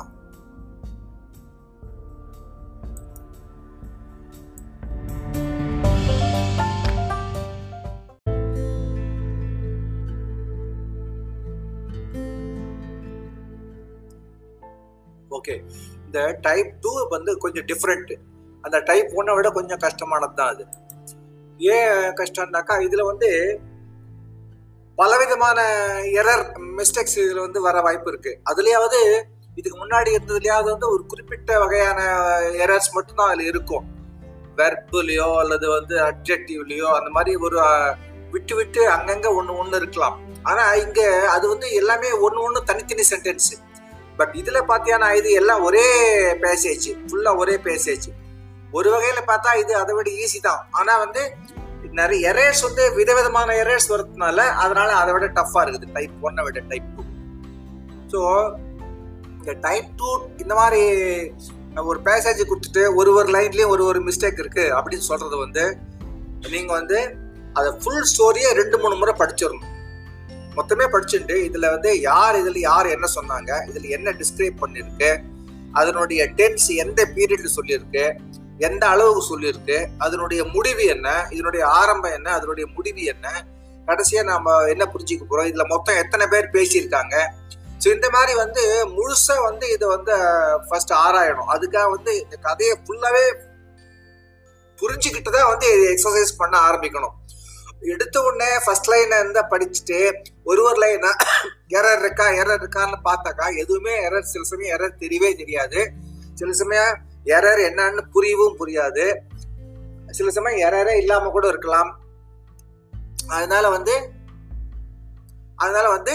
[15.38, 15.56] ஓகே
[16.06, 18.12] இந்த டைப் டூ வந்து கொஞ்சம் டிஃப்ரெண்ட்
[18.64, 20.64] அந்த டைப் ஒன்னை விட கொஞ்சம் கஷ்டமானது தான் அது.
[21.60, 23.30] ஏன் கஷ்டம்னாக்கா இதில் வந்து
[24.98, 25.60] பலவிதமான
[26.22, 26.44] எரர்
[26.78, 28.32] மிஸ்டேக்ஸ் இதில் வந்து வர வாய்ப்பு இருக்கு.
[28.52, 29.00] அதுலயாவது
[29.60, 32.00] இதுக்கு முன்னாடி இருந்ததுலயாவது வந்து ஒரு குறிப்பிட்ட வகையான
[32.64, 33.86] எரர்ஸ் மட்டும்தான் அதில் இருக்கும்.
[34.60, 37.60] வெர்புலையோ அல்லது வந்து அப்ஜெக்டிவ்லையோ அந்த மாதிரி ஒரு
[38.34, 40.18] விட்டு விட்டு அங்கங்க ஒன்று ஒன்று இருக்கலாம்.
[40.50, 41.02] ஆனா இங்க
[41.36, 43.50] அது வந்து எல்லாமே ஒன்று ஒன்று தனித்தனி சென்டென்ஸ்
[44.20, 45.86] பட் இதுல பாத்தியானா இது எல்லாம் ஒரே
[46.46, 48.08] பேசேஜ் ஃபுல்லா ஒரே பேசேஜ்
[48.78, 50.62] ஒரு வகையில பார்த்தா இது அதை விட ஈஸி தான்.
[50.80, 51.22] ஆனா வந்து
[52.00, 55.88] நிறைய எரேர்ஸ் வந்து விதவிதமான எரேர்ஸ் வரதுனால அதனால அதை விட டஃப்பா இருக்குது.
[55.94, 57.04] டைப் ஒன்னை விட டைப் டூ
[58.12, 58.20] ஸோ
[59.40, 60.82] இந்த டைப் டூ இந்த மாதிரி
[61.90, 65.64] ஒரு பேசேஜ் கொடுத்துட்டு ஒரு ஒரு லைன்லயும் ஒரு ஒரு மிஸ்டேக் இருக்கு அப்படின்னு சொல்றது வந்து
[66.50, 67.00] நீங்க வந்து
[67.54, 69.68] அதை ஃபுல் ஸ்டோரியை ரெண்டு மூணு முறை படிச்சிடணும்.
[70.56, 75.12] மொத்தமே படிச்சுட்டு இதுல வந்து யார் இதுல யார் என்ன சொன்னாங்க இதுல என்ன டிஸ்கிரைப் பண்ணிருக்கு
[75.72, 78.06] அதனுடைய டென்ஸ் எந்த பீரியட்ல சொல்லியிருக்கு
[78.68, 83.28] எந்த அளவுக்கு சொல்லியிருக்கு அதனுடைய முடிவு என்ன இதனுடைய ஆரம்பம் என்ன அதனுடைய முடிவு என்ன
[83.88, 87.16] கடைசியா நாம என்ன புரிஞ்சுக்க போறோம் இதுல மொத்தம் எத்தனை பேர் பேசியிருக்காங்க.
[87.84, 88.64] ஸோ இந்த மாதிரி வந்து
[88.98, 90.14] முழுசா வந்து இதை வந்து
[90.68, 91.50] ஃபர்ஸ்ட் ஆராயணும்.
[91.54, 93.24] அதுக்காக வந்து இந்த கதையை ஃபுல்லாவே
[94.80, 97.16] புரிஞ்சுக்கிட்டு தான் வந்து எக்ஸசைஸ் பண்ண ஆரம்பிக்கணும்.
[97.94, 100.00] எடுத்த உடனே ஃபர்ஸ்ட் லைனை இருந்தா படிச்சுட்டு
[100.50, 101.12] ஒரு ஒரு லைனா
[101.78, 105.82] எரர் இருக்கா எரர் இருக்கான்னு பார்த்தாக்கா எதுவுமே எரர் சில சமயம் எரர் தெரியவே தெரியாது.
[106.40, 106.94] சில சமயம்
[107.26, 109.06] எரர் என்னன்னு புரியவும் புரியாது.
[110.18, 111.92] சில சமயம் எரரே இல்லாம கூட இருக்கலாம்.
[113.36, 113.96] அதனால வந்து
[115.64, 116.14] அதனால வந்து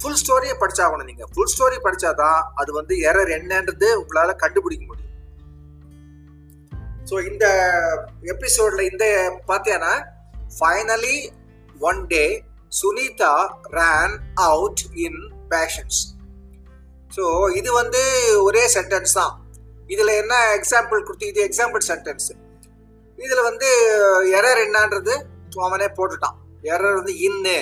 [0.00, 1.24] ஃபுல் ஸ்டோரியை படிச்சாகணும் நீங்க.
[1.32, 5.14] ஃபுல் ஸ்டோரி படிச்சாதான் அது வந்து எரர் என்னன்றது உங்களால கண்டுபிடிக்க முடியும்.
[7.10, 7.46] ஸோ இந்த
[8.32, 9.04] எபிசோட்ல இந்த
[9.50, 9.94] பார்த்தீங்கன்னா
[10.58, 11.16] finally
[11.80, 12.24] one day
[12.80, 13.34] Sunita
[13.78, 14.14] ran
[14.48, 15.20] out in
[15.52, 16.00] patience
[17.16, 17.24] so
[17.58, 18.02] இது வந்து
[18.46, 19.34] ஒரே சென்டென்ஸ் தான்.
[19.88, 22.28] இதில் என்ன எக்ஸாம்பிள் கொடுத்து இது எக்ஸாம்பிள் சென்டென்ஸ்
[23.18, 23.68] இதில் வந்து
[24.38, 25.14] எரர் என்னன்றது
[25.66, 26.36] அவனே போட்டுட்டான்.
[26.72, 27.56] எரர் வந்து இன்னு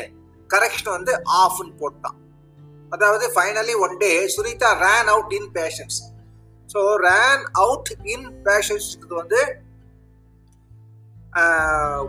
[0.50, 1.12] கரெக்ஷன் வந்து
[1.42, 2.18] ஆஃப்னு போட்டான்
[2.92, 5.98] அதாவது finally one day Sunita ran out in patience
[6.68, 9.40] so ran out in பேஷன்ஸ்க்கு வந்து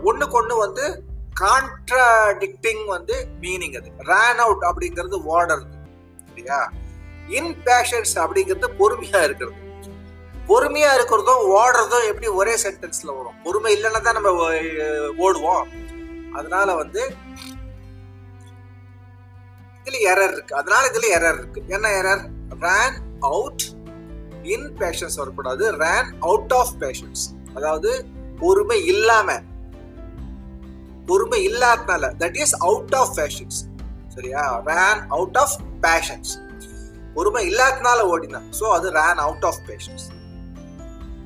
[0.08, 0.84] ஒன்றுக்கு ஒன்று வந்து
[1.42, 3.88] கான்ட்ராடிக்டிங் வந்து மீனிங் அது.
[4.10, 5.66] ரேன் அவுட் அப்படிங்கிறது ஓடுறது
[6.28, 6.60] இல்லையா?
[7.38, 9.58] இன் பேஷன்ஸ் அப்படிங்கிறது பொறுமையாக இருக்கிறது.
[10.48, 13.38] பொறுமையா இருக்கிறதும் ஓடுறதும் எப்படி ஒரே சென்டென்ஸ்ல வரும்.
[13.44, 14.30] பொறுமை இல்லைன்னா தான் நம்ம
[15.26, 15.66] ஓடுவோம்.
[16.34, 17.02] அதனால வந்து
[19.80, 20.56] இதுல எரர் இருக்கு.
[20.56, 21.60] அதனால இதுல எரர் இருக்கு.
[21.68, 22.24] என்ன error
[22.66, 22.96] ran
[23.30, 23.64] out
[24.54, 25.64] in patience வரக்கூடாது.
[25.84, 27.90] ரேன் அவுட் ஆஃப் பேஷன்ஸ் அதாவது
[28.38, 29.38] பொறுமை இல்லாம.
[31.06, 33.58] பொறுமை இல்லாதனால that is out of patience
[34.14, 34.42] சரியா?
[34.66, 36.32] ரேன் அவுட் ஆஃப் பேஷன்ஸ்
[37.14, 40.04] பொறுமை இல்லாதனால ஓடினா ஸோ அது ரேன் அவுட் ஆஃப் பேஷன்ஸ்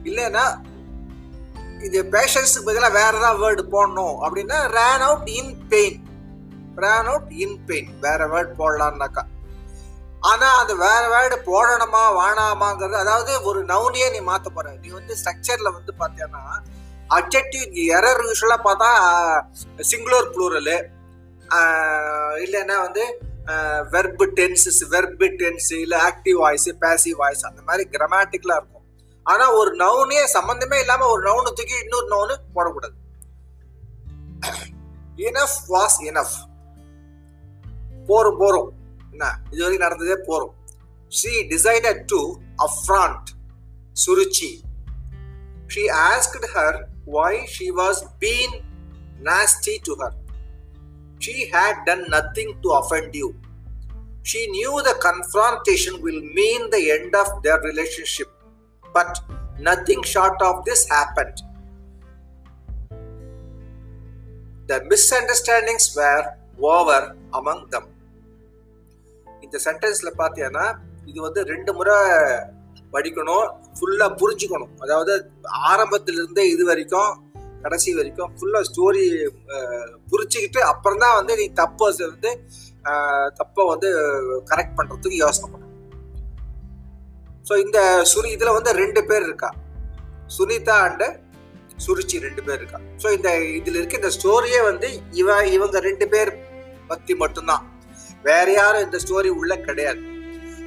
[0.08, 0.44] இல்லைன்னா
[1.86, 5.98] இது பேஷன்ஸுக்கு பதிலாக வேற ஏதாவது வேர்டு போடணும் அப்படின்னா ran out in pain
[6.84, 9.22] ran out in pain வேற வேர்டு போடலான்னாக்கா
[10.30, 14.66] ஆனால் அந்த வேற வேர்டு போடணுமா வேணாமாங்கிறது அதாவது ஒரு நவுனியே நீ மாற்ற போற.
[14.82, 16.42] நீ வந்து ஸ்ட்ரக்சர்ல வந்து பார்த்தீங்கன்னா
[17.16, 17.64] அப்ஜெக்டிவ்
[17.96, 18.90] எரர் யூஸ்வலாக பார்த்தா
[19.90, 20.76] சிங்குலர் ப்ளூரலு
[22.44, 23.04] இல்லைன்னா வந்து
[23.94, 28.81] வெர்பு டென்சஸ் வெர்பு டென்ஸ் இல்லை ஆக்டிவ் வாய்ஸ் பேசிவ் வாய்ஸ் அந்த மாதிரி கிராமட்டிக்கலாக இருக்கும்.
[29.26, 32.96] ஆனா ஒரு நவுனே சம்பந்தமே இல்லாம ஒரு நவுனு தூக்கி இன்னொரு நவுனு போடக்கூடாது
[35.28, 36.38] இனஃப் வாஸ் இனஃப்
[38.08, 38.70] போரும் போரும்
[39.12, 40.54] என்ன இது வரைக்கும் நடந்ததே போரும்
[41.12, 42.20] she decided to
[42.68, 43.30] affront
[43.96, 44.50] Suruchi
[45.74, 48.52] she asked her why she was being
[49.20, 50.12] nasty to her.
[51.20, 53.34] She had done nothing to offend you.
[54.22, 58.28] She knew the confrontation will mean the end of their relationship,
[58.94, 59.20] but
[59.60, 61.36] nothing short of this happened.
[64.68, 66.24] The misunderstandings were
[66.72, 67.00] over
[67.32, 67.86] among them.
[69.42, 70.66] இந்த சென்டென்ஸ்ல பார்த்தீங்கன்னா
[71.04, 71.96] இது வந்து ரெண்டு முறை
[72.92, 75.12] படிக்கணும் ஃபுல்லா புரிஞ்சுக்கணும் அதாவது
[75.72, 77.12] ஆரம்பத்திலிருந்தே இது வரைக்கும்
[77.62, 79.04] கடைசி வரைக்கும் ஃபுல்லா ஸ்டோரி
[80.10, 82.30] புரிச்சுக்கிட்டு அப்புறம் தான் வந்து நீ தப்பை வந்து
[83.40, 83.90] தப்பை வந்து
[84.50, 85.71] கரெக்ட் பண்றதுக்கு யோசனை பண்ணணும்
[87.48, 87.78] ஸோ இந்த
[88.12, 89.50] சுரி இதில் வந்து ரெண்டு பேர் இருக்கா?
[90.36, 91.08] சுனிதா அண்டு
[91.84, 92.80] சுருச்சி ரெண்டு பேர் இருக்கா?
[93.02, 93.28] ஸோ இந்த
[93.58, 94.88] இதில் இருக்க இந்த ஸ்டோரியே வந்து
[95.20, 96.30] இவ இவங்க ரெண்டு பேர்
[96.90, 97.64] பற்றி மட்டும்தான்.
[98.28, 100.02] வேற யாரும் இந்த ஸ்டோரி உள்ள கிடையாது.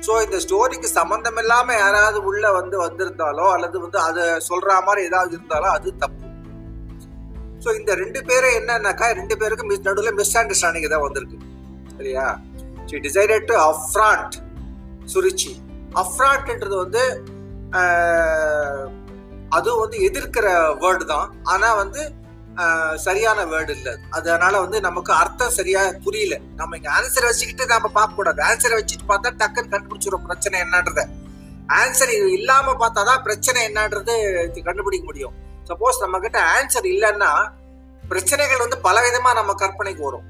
[0.05, 5.33] ஸோ இந்த ஸ்டோரிக்கு சம்மந்தம் இல்லாமல் யாராவது உள்ள வந்து வந்திருந்தாலோ அல்லது வந்து அதை சொல்ற மாதிரி ஏதாவது
[5.37, 6.23] இருந்தாலோ அது தப்பு.
[7.63, 11.37] ஸோ இந்த ரெண்டு பேரும் என்னன்னாக்கா ரெண்டு பேருக்கும் மிஸ் நடுவில் மிஸ் அண்டர்ஸ்டாண்டிங் தான் வந்திருக்கு.
[11.97, 12.25] சரியா
[12.89, 14.35] she decided to affront
[15.13, 15.53] Suruchi.
[16.01, 17.03] அஃப்ராட்ன்றது வந்து
[19.57, 20.47] அதுவும் வந்து எதிர்க்கிற
[20.83, 21.27] வேர்டு தான்.
[21.53, 22.01] ஆனால் வந்து
[23.05, 23.93] சரியான வேர்டு இல்லை.
[24.17, 26.35] அதனால வந்து நமக்கு அர்த்தம் சரியா புரியல.
[26.59, 31.03] நம்ம இங்க ஆன்சர் வச்சுக்கிட்டு நம்ம பார்க்க கூடாது ஆன்சரை வச்சுட்டு பார்த்தா டக்குன்னு கண்டுபிடிச்சிடும் பிரச்சனை என்னன்றத.
[31.79, 34.15] ஆன்சர் இல்லாம பார்த்தாதான் பிரச்சனை என்னன்றது
[34.67, 35.35] கண்டுபிடிக்க முடியும்.
[35.69, 37.31] சப்போஸ் நம்ம கிட்ட ஆன்சர் இல்லைன்னா
[38.11, 40.27] பிரச்சனைகள் வந்து பல விதமா நம்ம கற்பனைக்கு வரும்.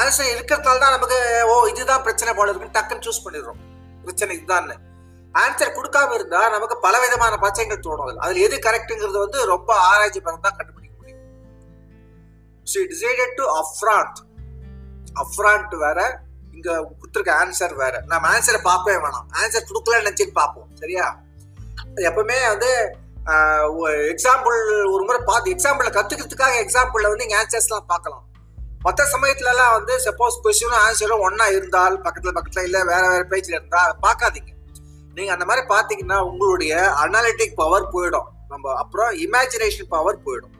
[0.00, 1.18] ஆன்சர் இருக்கிறதால தான் நமக்கு
[1.50, 3.60] ஓ இதுதான் பிரச்சனை போல இருக்குன்னு டக்குன்னு சூஸ் பண்ணிடுறோம்.
[4.08, 4.70] பிரச்சனை இதுதான்.
[5.42, 10.36] ஆன்சர் கொடுக்காம இருந்தா நமக்கு பல விதமான பிரச்சனைகள் தோணும் அதுல எது கரெக்ட்ங்கிறது வந்து ரொம்ப ஆராய்ச்சி பண்ண
[10.46, 11.22] தான் கண்டுபிடிக்க முடியும்.
[12.72, 14.20] So decided to affront
[15.22, 16.00] affront வேற
[16.56, 17.94] இங்க கொடுத்துருக்க ஆன்சர் வேற.
[18.12, 19.26] நம்ம ஆன்சரை பார்க்கவே வேணாம்.
[19.40, 20.68] ஆன்சர் கொடுக்கல நினைச்சிட்டு பார்ப்போம்.
[20.82, 21.06] சரியா?
[22.10, 22.70] எப்பவுமே வந்து
[24.12, 24.58] எக்ஸாம்பிள்
[24.94, 28.24] ஒரு முறை பார்த்து எக்ஸாம்பிள கத்துக்கிறதுக்காக எக்ஸாம்பிள்ல வந்து இங்க ஆன்சர்ஸ்லாம் பார்க்கலாம்.
[28.84, 33.82] மற்ற சமயத்துலலாம் வந்து சப்போஸ் கொஸ்டினும் ஆன்சரும் ஒன்னா இருந்தால் பக்கத்துல பக்கத்துல இல்ல வேற வேற பேஜ்ல இருந்தா
[34.02, 34.50] பார்க்காதீங்க.
[35.14, 38.28] நீங்க அந்த மாதிரி பாத்தீங்கன்னா உங்களுடைய அனாலிட்டிக் பவர் போயிடும்.
[38.48, 40.54] நம்ம அப்புறம் இமேஜினேஷன் பவர் போயிடும்.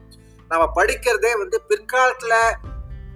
[0.47, 2.33] நம்ம படிக்கிறதே வந்து பிற்காலத்துல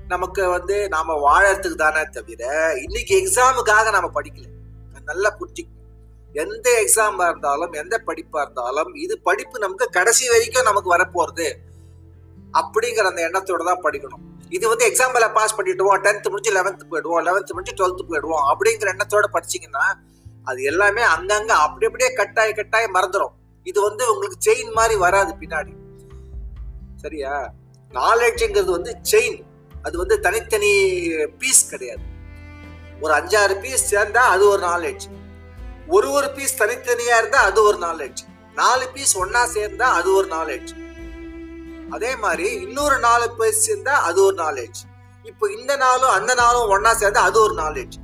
[0.08, 2.43] நமக்கு வந்து நாம வாழறதுக்கு தானே தவிர
[2.76, 4.48] இன்னைக்கு எக்ஸாமுக்காக நம்ம படிக்கல.
[5.06, 5.78] நல்லா புரிஞ்சுக்கணும்
[6.34, 11.48] எந்த எக்ஸாமா இருந்தாலும் எந்த படிப்பா இருந்தாலும் இது படிப்பு நமக்கு கடைசி வரைக்கும் நமக்கு வரப்போறது.
[12.60, 14.26] அப்படிங்கிற அந்த எண்ணத்தோட தான் படிக்கணும்.
[14.49, 17.23] இது வந்து எக்ஸாம்பிள பாஸ் பண்ணிவிடுவோம் டென்த் முடிஞ்சு லெவன்த் போயிடுவோம்.
[17.27, 18.45] லெவன்த் முடிஞ்சு டுவெல்த் போயிடுவோம்.
[18.51, 19.85] அப்படிங்கிற எண்ணத்தோட படிச்சீங்கன்னா
[20.43, 25.73] அது எல்லாமே அங்கங்க அப்படி அப்படியே கட்டாய கட்டாய மறந்துடும் இது வந்து உங்களுக்கு செயின் மாதிரி வராது பின்னாடி.
[26.95, 27.53] சரியா?
[27.91, 29.38] நாலேஜ்ங்கிறது வந்து செயின்
[29.81, 30.71] அது வந்து தனித்தனி
[31.38, 32.01] பீஸ் கிடையாது.
[33.01, 35.05] ஒரு அஞ்சாறு பீஸ் சேர்ந்தா அது ஒரு நாலேஜ்
[35.88, 38.21] ஒரு ஒரு பீஸ் தனித்தனியா இருந்தா அது ஒரு நாலேஜ்
[38.55, 40.71] நாலு பீஸ் ஒன்னா சேர்ந்தா அது ஒரு நாலேஜ்
[41.89, 44.80] அதே மாதிரி இன்னொரு நாலு பேர் சேர்ந்தா அது ஒரு நாலேஜ்
[45.25, 47.97] இப்போ இந்த நாளும் அந்த நாளும் ஒன்னா சேர்ந்தா அது ஒரு நாலேஜ்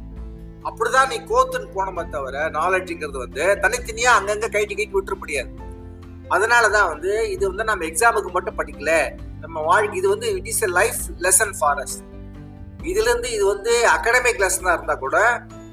[0.63, 5.51] அப்படிதான் நீ கோத்துன்னு போனமே தவிர நாலேஜுங்கிறது வந்து தனித்தனியா அங்கங்க கைட்டு கைட்டு விட்டுற முடியாது.
[6.29, 8.91] அதனாலதான் வந்து இது வந்து நம்ம எக்ஸாமுக்கு மட்டும் படிக்கல.
[9.41, 11.97] நம்ம வாழ்க்கை இது வந்து it is a life lesson for us
[12.83, 15.17] இதுல இருந்து இது வந்து அகாடமிக் லெசனா இருந்தா கூட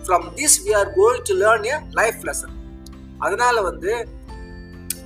[0.04, 2.54] from this we are going to learn a life lesson
[3.18, 3.92] அதனால வந்து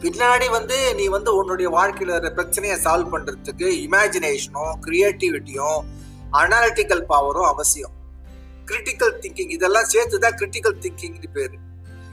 [0.02, 5.78] பின்னாடி வந்து நீ வந்து உன்னுடைய வாழ்க்கையில பிரச்சனையை சால்வ் பண்ணுறதுக்கு இமேஜினேஷனும் க்ரியேட்டிவிட்டியும்
[6.40, 7.94] அனாலிட்டிக்கல் பவரும் அவசியம்.
[8.68, 11.54] கிரிட்டிக்கல் திங்கிங் இதெல்லாம் சேர்த்து தான் கிரிட்டிக்கல் திங்கிங்னு பேர்.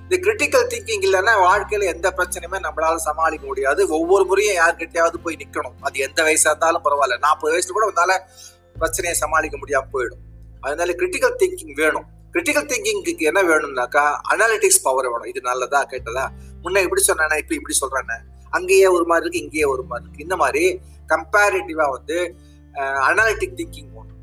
[0.04, 3.82] இந்த கிரிட்டிக்கல் திங்கிங் இல்லைன்னா வாழ்க்கையில் எந்த பிரச்சனையுமே நம்மளால சமாளிக்க முடியாது.
[3.98, 7.18] ஒவ்வொரு முறையும் யார்கிட்டயாவது போய் நிற்கணும் அது எந்த வயசாக இருந்தாலும் பரவாயில்ல.
[7.20, 8.16] நாற்பது வயசுல கூட வந்தால
[8.80, 10.24] பிரச்சனையை சமாளிக்க முடியாமல் போயிடும்.
[10.62, 12.08] அதனால கிரிட்டிக்கல் திங்கிங் வேணும்.
[12.34, 15.30] கிரிட்டிக்கல் திங்கிங்க்கு என்ன வேணும்னாக்கா அனாலிட்டிக்ஸ் பவர் வேணும்.
[15.32, 16.24] இது நல்லதா கேட்டதா?
[16.64, 18.18] முன்ன இப்படி சொன்னேன் இப்ப இப்படி சொல்றேன்னு
[18.58, 20.26] அங்கேயே ஒரு மாதிரி இருக்கு இங்கேயே ஒரு மாதிரி இருக்கு.
[20.26, 20.64] இந்த மாதிரி
[21.12, 22.18] கம்பேரிட்டிவா வந்து
[23.10, 24.20] அனாலிட்டிக் திங்கிங் வேணும்.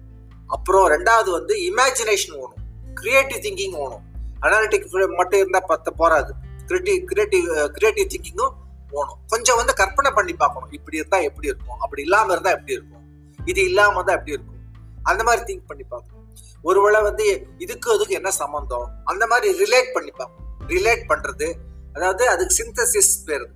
[0.54, 2.62] அப்புறம் ரெண்டாவது வந்து இமேஜினேஷன் வேணும்.
[3.00, 4.04] கிரியேட்டிவ் திங்கிங் வேணும்.
[4.46, 6.32] அனாலிட்டிக் மட்டும் இருந்தா பத்த போறாது.
[6.68, 7.44] கிரியேட்டிவ் கிரியேட்டிவ்
[7.76, 8.54] கிரியேட்டிவ் திங்கிங்கும்
[8.92, 10.72] போகணும் கொஞ்சம் வந்து கற்பனை பண்ணி பார்க்கணும்.
[10.78, 11.78] இப்படி இருந்தா எப்படி இருக்கும்?
[11.84, 13.04] அப்படி இல்லாம இருந்தா எப்படி இருக்கும்?
[13.50, 14.62] இது இல்லாம தான் எப்படி இருக்கும்?
[15.10, 16.19] அந்த மாதிரி திங்க் பண்ணி பார்க்கணும்.
[16.62, 18.90] ஒருவேளை வந்து இதுக்கு அதுக்கு என்ன சம்பந்தம்?
[19.04, 20.34] அந்த மாதிரி ரிலேட் பண்ணிப்பாங்க
[20.66, 21.54] ரிலேட் பண்றது.
[21.94, 23.50] அதாவது அதுக்கு சிந்தசிஸ் பேர்.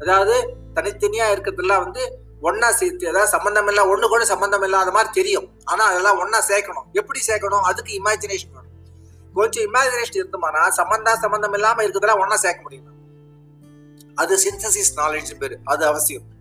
[0.00, 5.60] அதாவது தனித்தனியா இருக்கிறதெல்லாம் வந்து ஒன்னா சேர்த்து அதாவது சம்பந்தம் இல்லை ஒண்ணு கூட சம்பந்தம் இல்லாத மாதிரி தெரியும்.
[5.64, 6.86] ஆனா அதெல்லாம் ஒன்னா சேர்க்கணும்.
[6.92, 7.60] எப்படி சேர்க்கணும்?
[7.60, 8.72] அதுக்கு இமேஜினேஷன் வேணும்.
[9.34, 12.90] கொஞ்சம் இமேஜினேஷன் இருந்தோம்னா சம்பந்தம் சம்பந்தம் இல்லாம இருக்கிறதெல்லாம் ஒன்னா சேர்க்க முடியும்.
[14.14, 15.58] அது சிந்தசிஸ் நாலேஜ் பேரு.
[15.64, 16.32] அது அவசியம்.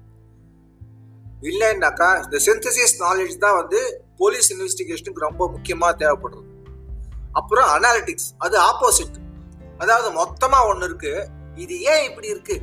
[1.42, 6.50] இல்லைன்னாக்கா இந்த சிந்தசிஸ் நாலேஜ் தான் வந்து போலீஸ் இன்வெஸ்டிகேஷனுக்கு ரொம்ப முக்கியமா தேவைப்படுறது.
[7.32, 9.18] அப்புறம் அனாலிட்டிக்ஸ் அது ஆப்போசிட்
[9.78, 12.62] அதாவது மொத்தமா ஒண்ணு இருக்கு இது ஏன் இப்படி இருக்கு?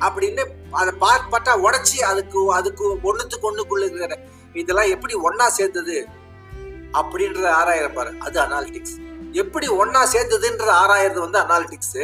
[0.00, 4.18] அப்படின்னு அதை பார்ட் பார்த்தா உடச்சி அதுக்கு அதுக்கு ஒண்ணுத்துக்கு ஒண்ணுக்குள்ள இருக்கிற
[4.52, 6.08] இதெல்லாம் எப்படி ஒன்னா சேர்த்தது
[6.92, 8.12] அப்படின்றத ஆராயிரம் பாரு.
[8.18, 8.96] அது அனாலிட்டிக்ஸ்
[9.32, 11.98] எப்படி ஒன்னா சேர்ந்ததுன்றது ஆராயறது வந்து அனாலிட்டிக்ஸ்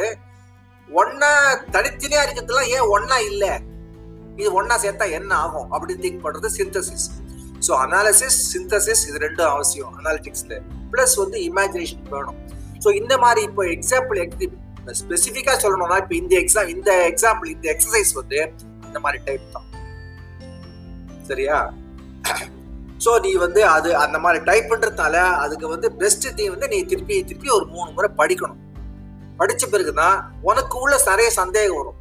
[0.95, 1.31] ஒன்னா
[1.73, 3.53] தனித்தனியா இருக்கிறதுலாம் ஏன் ஒன்னா இல்லை?
[4.37, 5.73] இது ஒன்னா சேர்த்தா என்ன ஆகும்?
[5.73, 7.07] அப்படின்னு திங்க் பண்றது சிந்தசிஸ்
[7.67, 10.57] ஸோ அனாலிசிஸ் சிந்தசிஸ் இது ரெண்டும் அவசியம் அனாலிட்டிக்ஸ்ல
[10.93, 12.39] பிளஸ் வந்து இமேஜினேஷன் வேணும்.
[12.85, 14.21] ஸோ இந்த மாதிரி இப்போ எக்ஸாம்பிள்
[15.01, 18.39] ஸ்பெசிஃபிக்காக சொல்லணும்னா இப்போ இந்த எக்ஸாம் இந்த எக்ஸாம்பிள் இந்த எக்ஸசைஸ் வந்து
[18.87, 19.67] அந்த மாதிரி டைப் தான்.
[21.31, 21.57] சரியா?
[23.05, 27.17] ஸோ நீ வந்து அது அந்த மாதிரி டைப் பண்ணுறதுனால அதுக்கு வந்து பெஸ்ட் நீ வந்து நீ திருப்பி
[27.31, 28.63] திருப்பி ஒரு மூணு முறை படிக்கணும்.
[29.41, 30.17] படித்த பிறகு தான்
[30.51, 31.99] உனக்கு உள்ள நிறைய சந்தேகம் வரும்.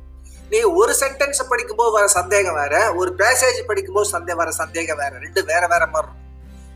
[0.49, 5.17] நீ ஒரு சென்டென்ஸ் படிக்கும்போது வர சந்தேகம் வேற ஒரு பேசேஜ் படிக்கும்போது சந்தேகம் வர சந்தேகம் வேற.
[5.17, 6.23] ரெண்டு வேற வேற மாதிரி இருக்கும்.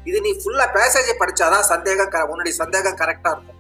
[0.03, 3.58] இது நீ ஃபுல்லா பேசேஜ் படிச்சாதான் சந்தேகம் க- உன்னுடைய சந்தேகம் கரெக்டா இருக்கும்.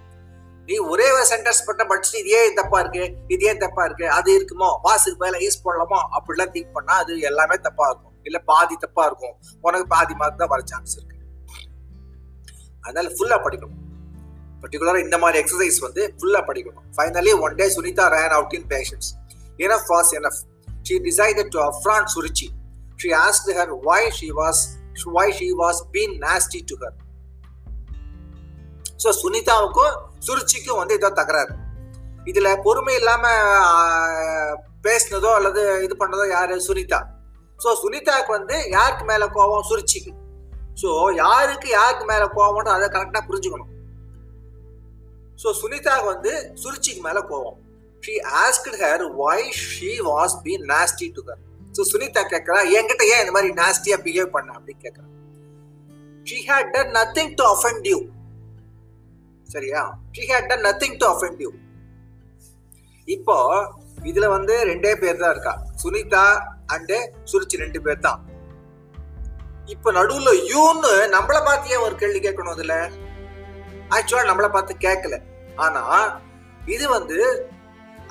[0.65, 3.15] நீ ஒரே ஒரு சென்டென்ஸ் மட்டும் படிச்சுட்டு இது ஏன் தப்பா இருக்கு?
[3.27, 4.09] இது ஏன் தப்பா இருக்கு?
[4.09, 4.77] அது இருக்குமோ?
[4.83, 8.11] வாசுக்கு மேல யூஸ் பண்ணலாமோ அப்படிலாம் திங்க் பண்ணா அது எல்லாமே தப்பா இருக்கும்.
[8.23, 9.35] இல்ல பாதி தப்பா இருக்கும்.
[9.61, 11.15] உனக்கு பாதி மார்க் தான் வர சான்ஸ் இருக்கு.
[12.81, 14.03] அதனால ஃபுல்லா படிக்கணும்.
[14.61, 16.97] பர்டிகுலரா இந்த மாதிரி எக்ஸசைஸ் வந்து ஃபுல்லா படிக்கணும்.
[16.97, 19.18] Finally one day Sunita ran out in patience
[19.65, 20.39] enough was enough.
[20.87, 22.47] She decided to affront suruchi.
[23.01, 24.57] She asked her why she was
[25.15, 26.93] why she was being nasty to her.
[29.03, 29.93] So சுனிதாவுக்கும்
[30.27, 31.53] சுருச்சிக்கும் வந்து ஏதோ தகராறு.
[32.29, 36.53] இதில் பொறுமை இல்லாமல் பேசினதோ அல்லது இது பண்ணதோ யார்?
[36.67, 36.99] சுனிதா
[37.63, 40.11] ஸோ சுனிதாவுக்கு வந்து யாருக்கு மேலே கோவம் சுருச்சிக்கு
[40.81, 40.89] ஸோ
[41.23, 43.71] யாருக்கு யாருக்கு மேலே கோவம்னு அதை கரெக்டாக புரிஞ்சுக்கணும்.
[45.41, 47.57] ஸோ சுனிதாவுக்கு வந்து சுருச்சிக்கு மேலே கோவம்
[48.03, 51.41] she asked her why she was be nasty to her
[51.77, 54.49] so Sunita கேட்குறா என்கிட்ட ஏன் இந்த மாதிரி நாஸ்டியாக பிஹேவ் பண்ண?
[54.57, 55.07] அப்படின்னு கேட்கறா.
[56.27, 57.99] She had done nothing to offend you
[59.49, 59.81] சரியா?
[60.15, 61.51] She had done nothing to offend you
[63.07, 63.35] இப்போ
[64.09, 65.53] இதுல வந்து ரெண்டே பேர் தான் இருக்கா.
[65.81, 66.25] சுனிதா
[66.73, 66.93] அண்ட்
[67.31, 68.19] சுருச்சி ரெண்டு பேர் தான்.
[69.73, 72.75] இப்போ நடுவுல யூன்னு நம்மளை பார்த்து ஏன் ஒரு கேள்வி கேட்கணும் இதில்?
[73.95, 75.15] ஆக்சுவலா நம்மளை பார்த்து கேட்கல.
[75.65, 75.83] ஆனா
[76.75, 77.17] இது வந்து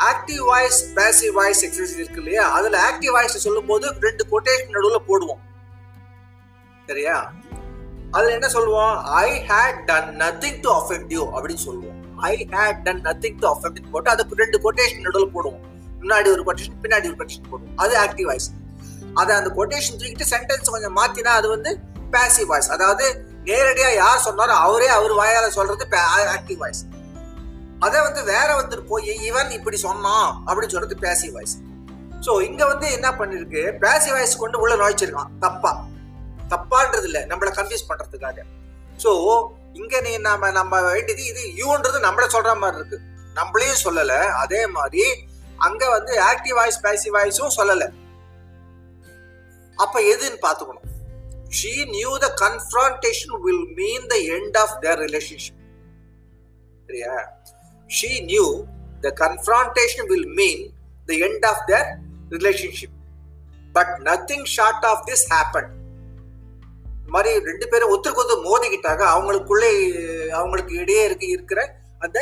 [0.06, 2.44] active voice passive voice exercise இருக்கு இல்லையா?
[2.56, 5.40] அதுல ஆக்டிவ் வாய்ஸ் சொல்லும் போது ரெண்டு கொட்டேஷன் நடுவில் போடுவோம்.
[6.88, 7.16] சரியா?
[8.12, 8.94] அதுல என்ன சொல்லுவோம்?
[9.24, 11.98] I had done nothing to offend you அப்படின்னு சொல்லுவோம்.
[12.30, 15.64] I had done nothing to offend போட்டு அதுக்கு ரெண்டு கொட்டேஷன் நடுவில் போடுவோம்.
[16.02, 17.74] முன்னாடி ஒரு கொட்டேஷன் பின்னாடி ஒரு கொட்டேஷன் போடுவோம்.
[17.76, 18.48] அது ஆக்டிவ் வாய்ஸ்
[19.20, 21.70] அதை அந்த கொட்டேஷன் தூக்கிட்டு சென்டென்ஸ் கொஞ்சம் மாத்தினா அது வந்து
[22.14, 23.06] பேசிவ் வாய்ஸ் அதாவது
[23.48, 25.84] நேரடியாக யார் சொன்னாரோ அவரே அவர் வாயால் சொல்றது
[26.36, 26.82] ஆக்டிவ் வாய்ஸ்
[27.80, 31.56] அதை வந்து வேற வந்துட்டு போய் இவன் இப்படி சொன்னான் அப்படின்னு சொல்றது பேசிவ் வாய்ஸ்
[32.20, 33.60] ஸோ இங்க வந்து என்ன பண்ணிருக்கு?
[33.80, 35.30] பேசிவ் வாய்ஸ் கொண்டு உள்ள நுழைச்சிருக்கான்.
[35.40, 35.86] தப்பா.
[36.48, 37.20] தப்பான்றது இல்லை.
[37.20, 38.38] நம்மளை கன்ஃபியூஸ் பண்றதுக்காக.
[39.04, 39.10] ஸோ
[39.72, 42.98] இங்க நீ நம்ம நம்ம வேண்டியது இது யூன்றது நம்மள சொல்ற மாதிரி இருக்கு.
[43.36, 44.12] நம்மளையும் சொல்லல.
[44.42, 45.04] அதே மாதிரி
[45.58, 47.86] அங்க வந்து ஆக்டிவ் வாய்ஸ் பேசிவ் வாய்ஸும் சொல்லல.
[49.78, 50.86] அப்ப எதுன்னு பாத்துக்கணும்
[51.50, 55.60] she knew the confrontation will mean the end of their relationship
[56.86, 57.14] சரியா?
[57.96, 58.48] She knew
[59.04, 60.60] the confrontation will mean
[61.08, 61.84] the end of their
[62.36, 62.92] relationship.
[63.76, 65.68] But nothing short of this happen
[66.98, 69.70] இந்த மாதிரி ரெண்டு பேரும் ஒருத்தருக்கு ஒருத்தர் மோதிக்கிட்டாங்க அவங்களுக்குள்ளே
[70.38, 71.60] அவங்களுக்கு இடையே இருக்கு இருக்கிற
[71.98, 72.18] அந்த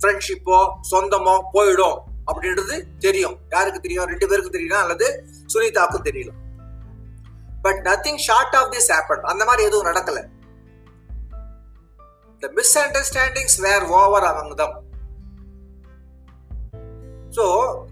[0.00, 0.58] ஃப்ரெண்ட்ஷிப்போ
[0.90, 1.98] சொந்தமோ போயிடும்
[2.30, 3.36] அப்படின்றது தெரியும்.
[3.54, 4.08] யாருக்கு தெரியும்?
[4.12, 5.06] ரெண்டு பேருக்கு தெரியலாம் அல்லது
[5.52, 6.32] சுனிதாவுக்கும் தெரியல
[7.66, 10.18] but nothing short of this happen அந்த மாதிரி எதுவும் நடக்கல.
[12.40, 14.74] The misunderstandings were over அவங்க தான்
[17.30, 17.44] ஸோ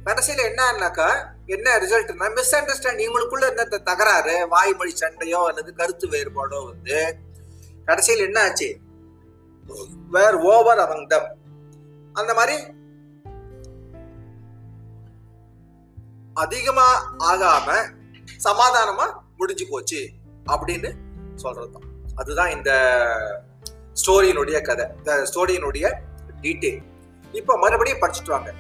[0.04, 1.08] கடைசியில் என்னன்னாக்கா
[1.46, 7.16] என்ன ரிசல்ட்னா மிஸ் அண்டர்ஸ்டாண்டிங் இவங்களுக்குள்ள என்ன தகராறு வாய்மொழி சண்டையோ அல்லது கருத்து வேறுபாடோ வந்து
[7.84, 8.80] கடைசியில் என்ன ஆச்சு
[10.10, 11.38] வேர் ஓவர் அவங்க தம்
[12.12, 12.56] அந்த மாதிரி
[16.34, 17.68] அதிகமா ஆகாம
[18.44, 19.06] சமாதானமா
[19.36, 20.08] முடிஞ்சு போச்சு
[20.46, 20.90] அப்படின்னு
[21.42, 21.86] சொல்றதுதான்.
[22.14, 22.70] அதுதான் இந்த
[23.96, 25.86] ஸ்டோரியினுடைய கதை இந்த ஸ்டோரியினுடைய
[26.42, 26.82] டீட்டெயில்
[27.34, 28.50] இப்போ மறுபடியும் படிச்சுட்டு வாங்க.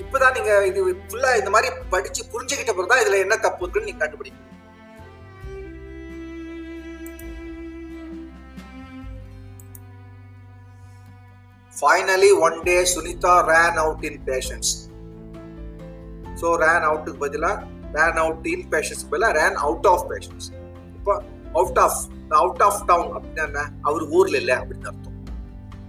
[0.00, 4.02] இப்போதான் நீங்க இது ஃபுல்லா இந்த மாதிரி படிச்சு புரிஞ்சுக்கிட்ட பிறகு தான் இதுல என்ன தப்பு இருக்குன்னு நீங்க
[4.02, 4.46] கண்டுபிடிக்கணும்
[11.72, 14.70] finally one day Sunita ran out in patience
[16.40, 17.56] so ran அவுட்டுக்கு பதிலாக
[17.96, 20.48] ரேன் அவுட் இன் பேஷன்ஸ் பதிலாக ரேன் அவுட் ஆஃப் பேஷன்ஸ்
[20.98, 21.14] இப்போ
[21.54, 23.70] out of out of down அப்படின்னா என்ன?
[23.82, 25.16] அவர் ஊர்ல இல்லை அப்படின்னு அர்த்தம்.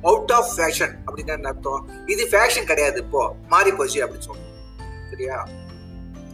[0.03, 1.89] அவுட் ஆஃப் ஃபேஷன் அப்படின்னா என்ன அர்த்தம்?
[2.05, 3.35] இது ஃபேஷன் கிடையாது இப்போ.
[3.47, 5.47] மாறி போச்சு அப்படின்னு சொல்லணும் சரியா?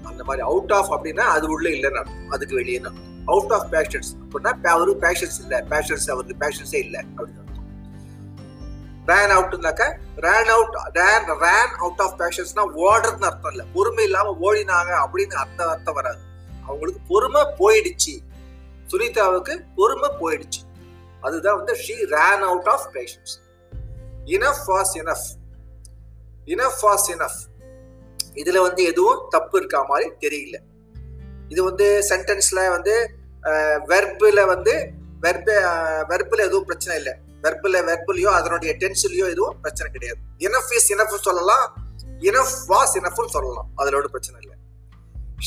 [0.03, 2.29] அந்த மாதிரி அவுட் ஆஃப் அப்படின்னா அது உள்ள இல்லைன்னு அர்த்தம்.
[2.29, 5.59] அதுக்கு வெளியே அர்த்தம் அவுட் ஆஃப் பேஷன்ஸ் அப்படின்னா அவருக்கு பேஷன்ஸ் இல்லை.
[5.59, 7.43] பேஷன்ஸ் அவருக்கு பேஷன்ஸே இல்லை அப்படின்னு அர்த்தம்.
[9.05, 13.65] Ran அவுட்னாக்க ran out ran ran out of பேஷன்ஸ்னா ஓடுறதுன்னு அர்த்தம் இல்லை.
[13.73, 16.17] பொறுமை இல்லாம ஓடினாங்க அப்படின்னு அர்த்தம் அர்த்தம் வராது.
[16.63, 18.24] அவங்களுக்கு பொறுமை போயிடுச்சு.
[18.91, 20.61] சுனிதாவுக்கு பொறுமை போயிடுச்சு.
[21.25, 23.33] அதுதான் வந்து she ran out of patience
[24.35, 25.27] enough was enough
[26.53, 27.41] enough was enough
[28.41, 30.57] இதுல வந்து எதுவும் தப்பு இருக்கா மாதிரி தெரியல.
[31.53, 32.93] இது வந்து சென்டென்ஸ்ல வந்து
[33.91, 34.73] வெர்பில் வந்து
[35.25, 35.49] வெர்ப
[36.11, 37.13] வெர்பில் எதுவும் பிரச்சனை இல்லை.
[37.43, 40.19] வெர்பில் வெர்பிலையோ அதனுடைய டென்ஸ்லையோ எதுவும் பிரச்சனை கிடையாது.
[40.47, 41.65] இனஃப் இஸ் இனஃப் சொல்லலாம்.
[42.29, 43.69] இனஃப் வாஸ் இனஃப்னு சொல்லலாம்.
[43.79, 44.57] அதில் ஒன்றும் பிரச்சனை இல்லை.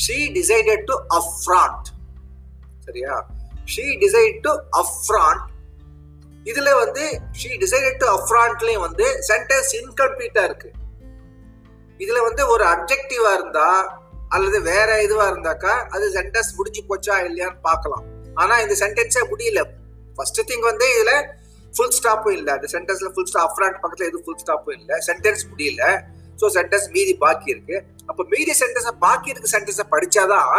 [0.03, 1.87] ஷீ டிசைடட் டு அஃப்ராண்ட்
[2.89, 3.15] சரியா?
[3.73, 5.45] ஷீ டிசைட் டு அஃப்ராண்ட்
[6.49, 7.03] இதுல வந்து
[7.39, 10.69] ஷீ டிசைடட் டு அஃப்ராண்ட்லயும் வந்து சென்டென்ஸ் இன்கம்ப்ளீட்டா இருக்கு.
[12.03, 13.65] இதுல வந்து ஒரு அப்ஜெக்டிவா இருந்தா
[14.35, 18.05] அல்லது வேற இதுவா இருந்தாக்கா அது சென்டென்ஸ் முடிஞ்சு போச்சா இல்லையான்னு பார்க்கலாம்.
[18.41, 19.61] ஆனா இந்த சென்டென்ஸே முடியல.
[20.17, 21.13] ஃபர்ஸ்ட் திங் வந்து இதுல
[21.75, 22.51] ஃபுல் ஸ்டாப்பும் இல்லை.
[22.57, 24.95] அந்த சென்டென்ஸ்ல ஃபுல் ஸ்டாப் அஃப்ராண்ட் பக்கத்துல எதுவும் ஃபுல் ஸ்டாப்பும் இல்லை.
[25.09, 25.83] சென்டென்ஸ் முடியல.
[26.41, 27.77] ஸோ சென்டென்ஸ் மீதி பாக்கி இருக்கு.
[28.09, 30.55] அப்ப மீதி சென்டென்ஸ் பாக்கி இருக்க சென்டென்ஸை படிச்சாதான்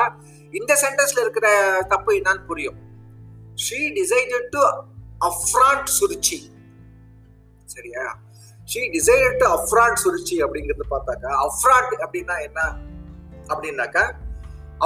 [0.59, 1.47] இந்த சென்டென்ஸ்ல இருக்கிற
[1.93, 2.79] தப்பு என்னன்னு புரியும்.
[3.65, 4.61] She decided to
[5.29, 6.39] affront Suruchi
[7.75, 8.05] சரியா?
[8.69, 12.61] She decided to affront Suruchi அப்படிங்கிறது பார்த்தாக்கா அஃப்ராண்ட் அப்படின்னா என்ன?
[13.53, 14.05] அப்படின்னாக்கா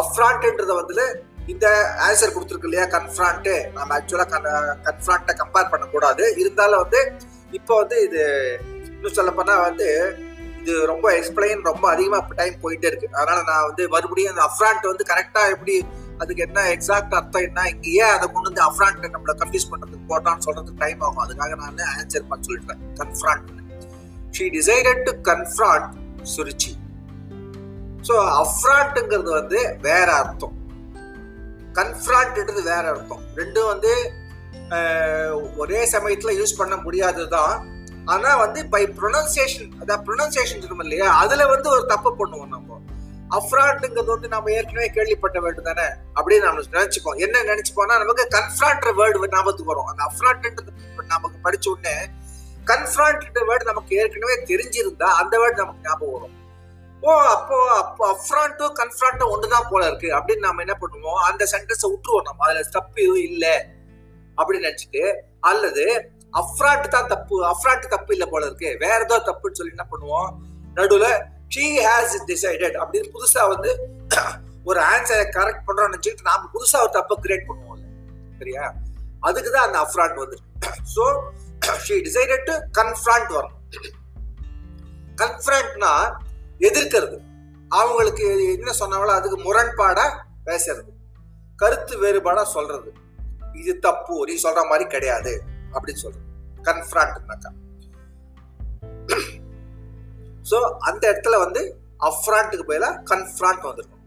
[0.03, 1.07] அஃப்ரான்ட்ன்றத வந்து
[1.53, 1.67] இந்த
[2.07, 2.85] ஆன்சர் கொடுத்துருக்கு இல்லையா?
[2.97, 4.27] கன்ஃப்ரான்ட் நம்ம ஆக்சுவலா
[4.89, 6.25] கன்ஃப்ராண்ட்டை கம்பேர் பண்ணக்கூடாது.
[6.43, 7.01] இருந்தாலும் வந்து
[7.59, 8.23] இப்போ வந்து இது
[8.95, 9.89] இன்னும் சொல்ல போனா வந்து
[10.65, 13.09] இது ரொம்ப எக்ஸ்பிளைன் ரொம்ப அதிகமாக டைம் போயிட்டே இருக்கு.
[13.19, 15.75] அதனால நான் வந்து மறுபடியும் அந்த அஃப்ராண்ட் வந்து கரெக்டாக எப்படி
[16.23, 20.45] அதுக்கு என்ன எக்ஸாக்ட் அர்த்தம் என்ன இங்க ஏன் அதை கொண்டு வந்து அஃப்ரான்ட் நம்மளை கன்ஃபியூஸ் பண்றதுக்கு போட்டான்னு
[20.47, 21.23] சொல்றதுக்கு டைம் ஆகும்.
[21.25, 22.83] அதுக்காக நான் ஆன்சர் பண்ண சொல்லிட்டேன்.
[23.01, 23.51] Confront
[24.39, 25.91] she decided to confront
[26.35, 26.73] Suruchi
[28.09, 30.57] so அஃப்ராண்ட்டுங்கிறது வந்து வேற அர்த்தம்.
[31.79, 33.23] கன்ஃப்ரான்ட்ன்றது வேற அர்த்தம்.
[33.41, 33.93] ரெண்டும் வந்து
[35.63, 37.55] ஒரே சமயத்தில் யூஸ் பண்ண முடியாதுதான்
[38.05, 41.15] ஆனா வந்து பை ப்ரொனன்சியேஷன் அதான் ப்ரொனன்சியேஷன் இருக்கும் இல்லையா?
[41.15, 42.81] அதுல வந்து ஒரு தப்பு பண்ணுவோம் நம்ம.
[43.31, 45.89] அஃப்ராண்ட்ங்கிறது வந்து நம்ம ஏற்கனவே கேள்விப்பட்ட வேர்டு தானே?
[46.15, 47.17] அப்படின்னு நம்ம நினைச்சுப்போம்.
[47.17, 49.87] என்ன நினைச்சுப்போம்னா நமக்கு கன்ஃப்ராண்ட் வேர்டு ஞாபகத்துக்கு வரும்.
[49.87, 51.97] அந்த அஃப்ராண்ட்ன்றது நமக்கு படிச்ச உடனே
[52.67, 56.43] கன்ஃப்ராண்ட் வேர்டு நமக்கு ஏற்கனவே தெரிஞ்சிருந்தா அந்த வேர்டு நமக்கு ஞாபகம் வரும்.
[57.01, 60.09] ஓ அப்போ அப்போ அஃப்ராண்ட்டும் கன்ஃப்ராண்ட்டும் ஒன்றுதான் போல இருக்கு.
[60.09, 61.15] அப்படின்னு நம்ம என்ன பண்ணுவோம்?
[61.15, 62.45] அந்த சென்டென்ஸை விட்டுருவோம் நம்ம.
[62.45, 63.61] அதுல தப்பு எதுவும் இல்லை.
[64.37, 68.71] அப்படின்னு நினைச்சிட்டு அல்லது அஃப்ராட் தான் தப்பு அஃப்ராட் தப்பு இல்லை போல இருக்கு.
[68.85, 70.29] வேற ஏதோ தப்புன்னு சொல்லி என்ன பண்ணுவோம்?
[70.79, 71.11] நடுவில்
[71.55, 73.71] ஷீ ஹேஸ் டிசைடட் அப்படின்னு புதுசாக வந்து
[74.69, 77.83] ஒரு ஆன்சரை கரெக்ட் பண்ணுறோம்னு நினைச்சுட்டு நாம புதுசாக ஒரு தப்பை கிரியேட் பண்ணுவோம்
[78.39, 78.65] சரியா?
[79.29, 81.05] அதுக்கு தான் அந்த அஃப்ராண்ட் வந்துருக்கு so
[81.85, 83.57] she decided to confront வரும்
[85.23, 85.93] கன்ஃப்ராண்ட்னா
[86.69, 87.17] எதிர்க்கிறது.
[87.71, 88.25] அவங்களுக்கு
[88.57, 90.11] என்ன சொன்னாங்களோ அதுக்கு முரண்பாடாக
[90.49, 90.91] பேசுறது.
[91.59, 92.91] கருத்து வேறுபாடாக சொல்றது.
[93.61, 95.33] இது தப்பு நீ சொல்ற மாதிரி கிடையாது.
[95.77, 96.27] அப்படின்னு சொல்றது
[96.69, 97.53] கன்ஃப்ராண்ட்னாக்கா
[100.51, 100.57] ஸோ
[100.89, 101.61] அந்த இடத்துல வந்து
[102.09, 104.01] அஃப்ராண்ட்டுக்கு பதிலாக கன்ஃப்ராண்ட் வந்திருக்கும்.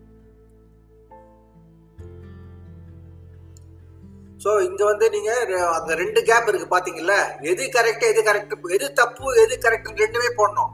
[4.44, 5.32] ஸோ இங்க வந்து நீங்க
[5.78, 7.16] அந்த ரெண்டு கேப் இருக்கு பாத்தீங்கல்ல?
[7.52, 10.74] எது கரெக்ட் எது கரெக்ட் எது தப்பு எது கரெக்ட் ரெண்டுமே போடணும்.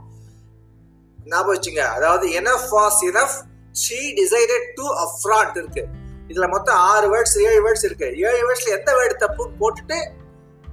[1.32, 1.82] ஞாபகம் வச்சுங்க.
[1.96, 3.38] அதாவது enough was enough
[3.82, 5.84] she decided to affront இருக்கு.
[6.32, 8.10] இதுல மொத்தம் ஆறு வேர்ட்ஸ் ஏழு வேர்ட்ஸ் இருக்கு.
[8.28, 9.98] ஏழு வேர்ட்ஸ்ல எந்த வேர்டு தப்புன்னு போட்டுட்டு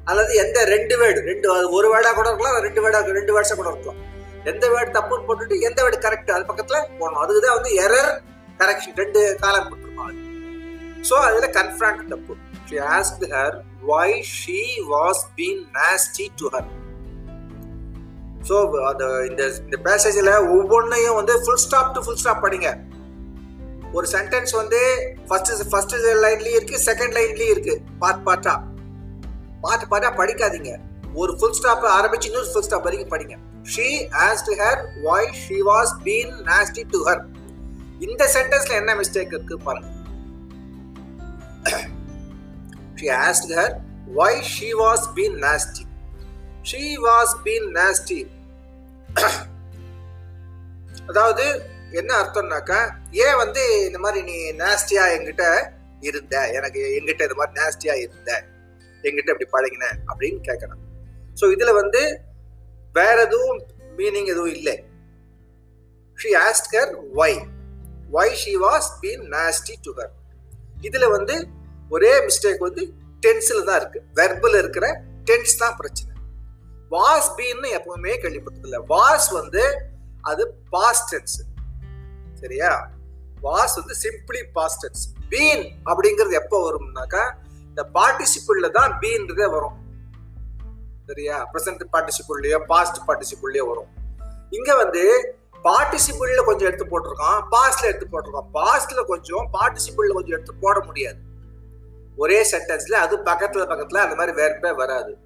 [0.10, 1.48] அல்லது எந்த ரெண்டு வேர்டு ரெண்டு
[1.78, 4.00] ஒரு வேர்டா கூட இருக்கலாம் ரெண்டு வேர்டா ரெண்டு வேர்ட்ஸா கூட இருக்கலாம்.
[4.52, 7.22] எந்த வேர்டு தப்புன்னு போட்டுட்டு எந்த வேர்டு கரெக்ட் அது பக்கத்துல போடணும்.
[7.24, 8.12] அதுக்குதான் வந்து எரர்
[8.62, 10.18] கரெக்ஷன் ரெண்டு காலம் போட்டுருப்பாங்க
[11.10, 12.34] ஸோ அதுல கன்ஃபரண்ட் தப்பு.
[12.70, 13.58] She ask her
[13.92, 14.62] why she
[14.94, 16.70] was been nasty to her
[18.50, 18.56] so
[18.92, 22.70] அந்த இந்த இந்த பேசேஜில் ஒவ்வொன்றையும் வந்து full stop to full stop படிங்க.
[23.98, 24.80] ஒரு சென்டென்ஸ் வந்து
[25.30, 28.54] ஃபர்ஸ்ட் ஃபர்ஸ்ட் லைன்லயும் இருக்கு செகண்ட் லைன்லயும் இருக்கு பார்ட் பார்ட்டா
[29.64, 30.72] பாட்டு பாட்டா படிக்காதீங்க.
[31.22, 33.36] ஒரு ஃபுல் ஸ்டாப் ஆரம்பிச்சு இன்னொரு ஃபுல் ஸ்டாப் வரைக்கும் படிங்க.
[33.74, 33.88] She
[34.28, 37.22] asked her why she was been nasty to her
[38.06, 39.90] இந்த சென்டென்ஸ்ல என்ன மிஸ்டேக் இருக்கு பாருங்க.
[43.00, 43.74] She asked her
[44.18, 45.84] why she was been nasty
[46.70, 48.20] she was been nasty
[51.10, 51.46] அதாவது
[52.00, 52.80] என்ன அர்த்தம்னாக்கா
[53.26, 55.46] ஏன் வந்து இந்த மாதிரி நீ நாஸ்டியா என்கிட்ட
[56.10, 56.36] இருந்த?
[56.58, 58.30] எனக்கு என்கிட்ட இந்த மாதிரி நாஸ்டியா இருந்த?
[59.08, 60.82] எங்கிட்ட இப்படி பழகின அப்படின்னு கேட்கணும்.
[61.40, 62.02] ஸோ இதில் வந்து
[62.98, 63.60] வேற எதுவும்
[64.00, 64.76] மீனிங் எதுவும் இல்லை.
[66.18, 66.92] She asked her
[67.22, 67.38] why
[68.18, 70.14] why she was been nasty to her
[70.88, 71.36] இதில் வந்து
[71.96, 72.84] ஒரே மிஸ்டேக் வந்து
[73.26, 74.00] டென்ஸில் தான் இருக்கு.
[74.20, 74.86] வெர்பில் இருக்கிற
[75.30, 76.12] டென்ஸ் தான் பிரச்சனை.
[76.96, 78.80] வாஸ் பீன்னு எப்பவுமே கேள்விப்பட்டதில்ல.
[78.94, 79.64] வாஸ் வந்து
[80.32, 80.44] அது
[80.74, 81.38] பாஸ்ட் டென்ஸ்
[82.42, 82.72] சரியா?
[83.48, 87.24] வாஸ் வந்து சிம்பிளி பாஸ்ட் டென்ஸ் பீன் அப்படிங்கிறது எப்போ வரும்னாக்கா
[87.72, 89.78] இந்த பார்ட்டிசிபிள்ல தான் பீன்றதே வரும்.
[91.06, 91.50] சரியா?
[91.54, 93.88] ப்ரெசன்ட் பார்ட்டிசிபிள்லயோ பாஸ்ட் பார்ட்டிசிபிள்லயோ வரும்.
[94.50, 98.50] இங்க வந்து பார்ட்டிசிபிள்ல கொஞ்சம் எடுத்து போட்டிருக்கான் பாஸ்ட்ல எடுத்து போட்டிருக்கான்.
[98.54, 101.18] பாஸ்ட்ல கொஞ்சம் பார்ட்டிசிபிள்ல கொஞ்சம் எடுத்து போட முடியாது.
[102.16, 105.18] ஒரே சென்டென்ஸ்ல அது பக்கத்துல பக்கத்துல அந்த மாதிரி வேர்பே வராது.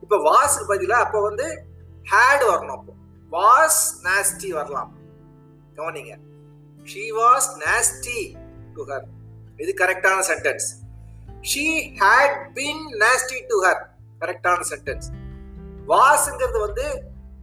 [0.00, 1.64] இப்ப வாஸ்க்கு பதிலா அப்ப வந்து
[2.10, 2.92] ஹேட் வரணும் அப்போ.
[3.30, 4.94] வாஸ் நாஸ்டி வரலாம்.
[5.76, 6.18] கவனிங்க.
[6.84, 8.36] She was nasty
[8.74, 9.04] to her
[9.56, 10.81] இது கரெக்டான sentence
[11.50, 11.64] she
[12.00, 13.80] had been nasty to her
[14.20, 15.08] கரெக்டான சென்டென்ஸ்
[15.86, 16.86] வாஸ்ங்கிறது வந்து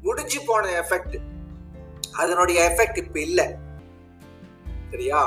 [0.01, 1.17] முடிஞ்சு போன எஃபெக்ட்
[2.13, 3.41] அதனுடைய எஃபெக்ட் இப்ப இல்ல.
[4.91, 5.19] சரியா?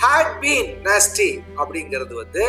[0.00, 2.44] ஹேட் பீன் நாஸ்டி அப்படிங்கிறது வந்து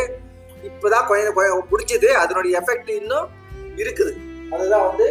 [0.63, 2.09] இப்பதான் கொஞ்சம் கொஞ்சம் முடிஞ்சது.
[2.23, 3.29] அதனுடைய எஃபெக்ட் இன்னும்
[3.77, 4.13] இருக்குது.
[4.53, 5.07] அதுதான் வந்து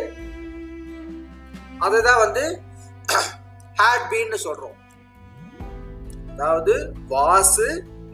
[1.78, 2.44] அதுதான் வந்து
[3.80, 4.76] ஹேட் பீன்னு சொல்றோம்.
[6.32, 6.74] அதாவது
[7.10, 7.58] was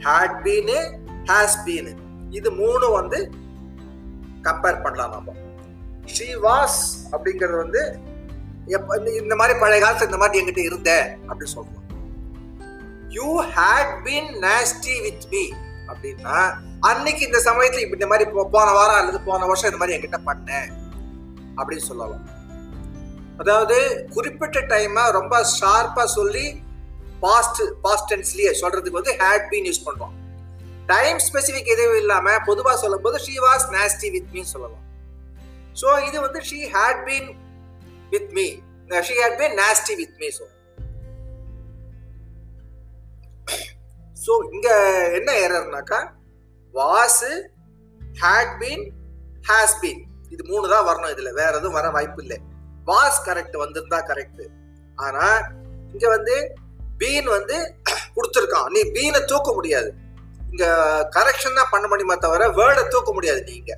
[0.06, 0.78] had been
[1.30, 1.92] has been
[2.30, 3.30] இது மூணு வந்து
[4.42, 5.32] கம்பேர் பண்ணலாம் நம்ம.
[6.04, 6.80] ஸ்ரீவாஸ்
[7.12, 7.98] அப்படிங்கிறது வந்து
[8.66, 11.84] இந்த- இந்த மாதிரி பழைய காலத்துல இந்த மாதிரி எங்கிட்ட இருந்த அப்படி சொல்றோம்
[13.08, 15.48] you had been nasty with me
[15.86, 20.18] அப்படின்னா அன்னைக்கு இந்த சமயத்துல இப்ப இந்த மாதிரி போன வாரம் அல்லது போன வருஷம் இந்த மாதிரி என்கிட்ட
[20.24, 20.68] பண்ண
[21.56, 22.28] அப்படின்னு சொல்லலாம்.
[23.38, 26.62] அதாவது குறிப்பிட்ட டைமா ரொம்ப ஷார்ப்பா சொல்லி
[27.20, 30.25] பாஸ்ட் பாஸ்ட் டென்ஸ்லயே சொல்றதுக்கு வந்து ஹேட் பீன் யூஸ் பண்றோம்.
[30.92, 34.84] டைம் ஸ்பெசிஃபிக் எதுவும் இல்லாம பொதுவா சொல்லும் போது she was nasty with me சொல்லலாம்.
[35.80, 37.28] ஸோ இது வந்து she had been
[38.12, 38.46] with me
[39.08, 40.46] she had been nasty with me so
[44.24, 44.68] so இங்க
[45.18, 46.00] என்ன எரர்னாக்கா
[46.74, 47.24] was
[48.22, 48.84] had been
[49.50, 50.00] has been
[50.34, 51.30] இது மூணு தான் வரணும் இதுல.
[51.40, 52.38] வேற எதுவும் வர வாய்ப்பு இல்லை.
[52.88, 54.42] வாஸ் கரெக்ட் வந்திருந்தா கரெக்ட்
[55.04, 55.26] ஆனா
[55.92, 56.34] இங்க வந்து
[57.00, 57.56] பீன் வந்து
[58.16, 58.68] கொடுத்துருக்கான்.
[58.74, 59.90] நீ பீனை தூக்க முடியாது.
[60.56, 60.68] இங்க
[61.14, 63.72] கரெக்ஷன் தான் பண்ண முடியுமா தவிர வேர்டை தூக்க முடியாது நீங்க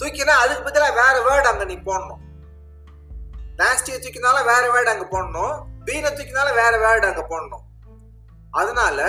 [0.00, 2.20] தூக்கினா அதுக்கு பதிலாக வேற வேர்டு அங்க நீ போடணும்.
[3.60, 5.54] நாஸ்டியை தூக்கினாலும் வேற வேர்டு அங்க போடணும்.
[5.86, 7.64] பீனை தூக்கினாலும் வேற வேர்டு அங்க போடணும்.
[8.60, 9.06] அதனால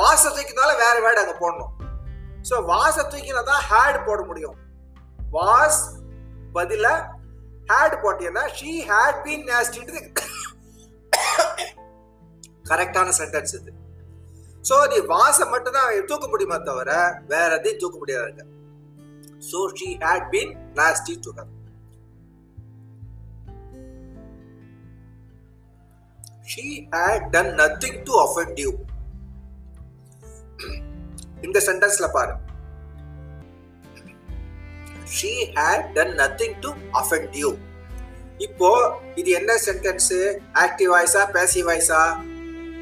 [0.00, 1.72] வாச தூக்கினாலும் வேற வேர்டு அங்க போடணும்.
[2.50, 4.56] ஸோ வாச தூக்கினா தான் ஹேட் போட முடியும்.
[5.38, 5.82] வாஸ்
[6.58, 6.94] பதில
[7.72, 10.02] ஹேட் போட்டீங்கன்னா ஷீ ஹேட் பீன் நாஸ்டின்றது
[12.72, 13.70] கரெக்டான சென்டென்ஸ் இது.
[14.68, 16.90] ஸோ நீ வாசம் மட்டும் தான் தூக்க முடியுமா தவிர
[17.32, 18.42] வேற எதையும் தூக்க முடியாதுங்க.
[19.50, 21.50] So she had been nasty to her
[26.52, 28.70] she had done nothing to offend you
[31.46, 32.34] இந்த சென்டென்ஸ்ல பாரு.
[35.16, 36.70] She had done nothing to
[37.02, 37.50] offend you
[38.46, 38.68] இப்போ
[39.20, 40.12] இது என்ன சென்டென்ஸ்
[40.64, 42.00] ஆக்டிவ் வாய்ஸா பேசிவ் வாய்ஸா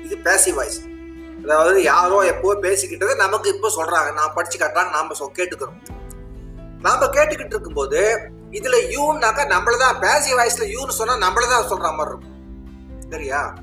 [0.05, 0.79] இது பேசிவ் வாய்ஸ்
[1.43, 4.15] அதாவது யாரோ எப்போ பேசிக்கிட்டது நமக்கு இப்போ சொல்றாங்க.
[4.15, 5.79] நான் படிச்சு காட்டான்னு நாம கேட்டுக்கிறோம்.
[6.81, 8.21] நாம கேட்டுக்கிட்டு இருக்கும்போது
[8.51, 12.37] இதுல யூன்னாக்கா நம்மளதான் பேசிய வாய்ஸ்ல யூன்னு சொன்னா நம்மளதான் சொல்ற மாதிரி இருக்கும்.
[13.11, 13.55] சரியா?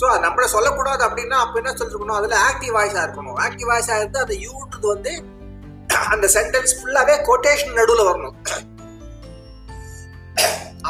[0.00, 2.18] ஸோ நம்மள சொல்லக்கூடாது அப்படின்னா அப்ப என்ன சொல்லிருக்கணும்?
[2.18, 3.38] அதுல ஆக்டிவ் வாய்ஸா இருக்கணும்.
[3.46, 5.24] ஆக்டிவ் வாய்ஸா இருந்து அந்த யூன்றது வந்து
[6.08, 8.36] அந்த சென்டென்ஸ் ஃபுல்லாவே கொட்டேஷன் நடுவில் வரணும்.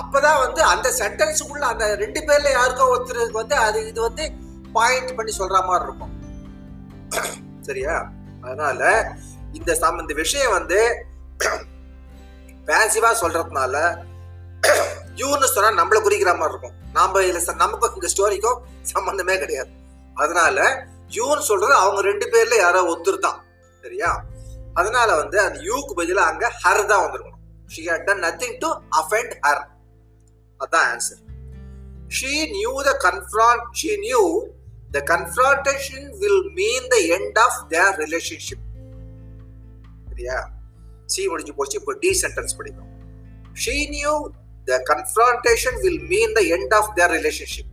[0.01, 4.33] அப்பதான் வந்து அந்த சென்டென்ஸுக்குள்ள அந்த ரெண்டு பேர்ல யாருக்கோ ஒருத்தருக்கு வந்து அது இது வந்து
[4.77, 6.14] பாயிண்ட் பண்ணி சொல்ற மாதிரி இருக்கும்.
[7.68, 7.95] சரியா?
[8.45, 8.81] அதனால
[9.59, 10.79] இந்த சம் இந்த விஷயம் வந்து
[12.68, 13.77] பேசிவா சொல்றதுனால
[15.20, 16.77] யூன்னு சொன்னா நம்மள குறிக்கிற மாதிரி இருக்கும்.
[16.97, 18.61] நாம இதுல நமக்கும் இந்த ஸ்டோரிக்கும்
[18.93, 19.70] சம்பந்தமே கிடையாது.
[20.23, 20.59] அதனால
[21.16, 23.41] யூன்னு சொல்றது அவங்க ரெண்டு பேர்ல யாரோ ஒருத்தர் தான்
[23.85, 24.11] சரியா?
[24.81, 27.41] அதனால வந்து அந்த யூக்கு பதிலாக அங்க ஹர் தான் வந்திருக்கணும்.
[27.73, 28.68] She had done nothing to
[29.01, 29.62] offend her
[30.61, 31.20] அதான் answer
[32.16, 34.23] she knew the confront she knew
[34.95, 38.64] the confrontation will mean the end of their relationship
[40.09, 40.38] சரியா?
[41.09, 42.90] சி முடிஞ்சு போச்சு இப்போ டி சென்டென்ஸ் படிக்கும்
[43.62, 44.12] she knew
[44.68, 47.70] the confrontation will mean the end of their relationship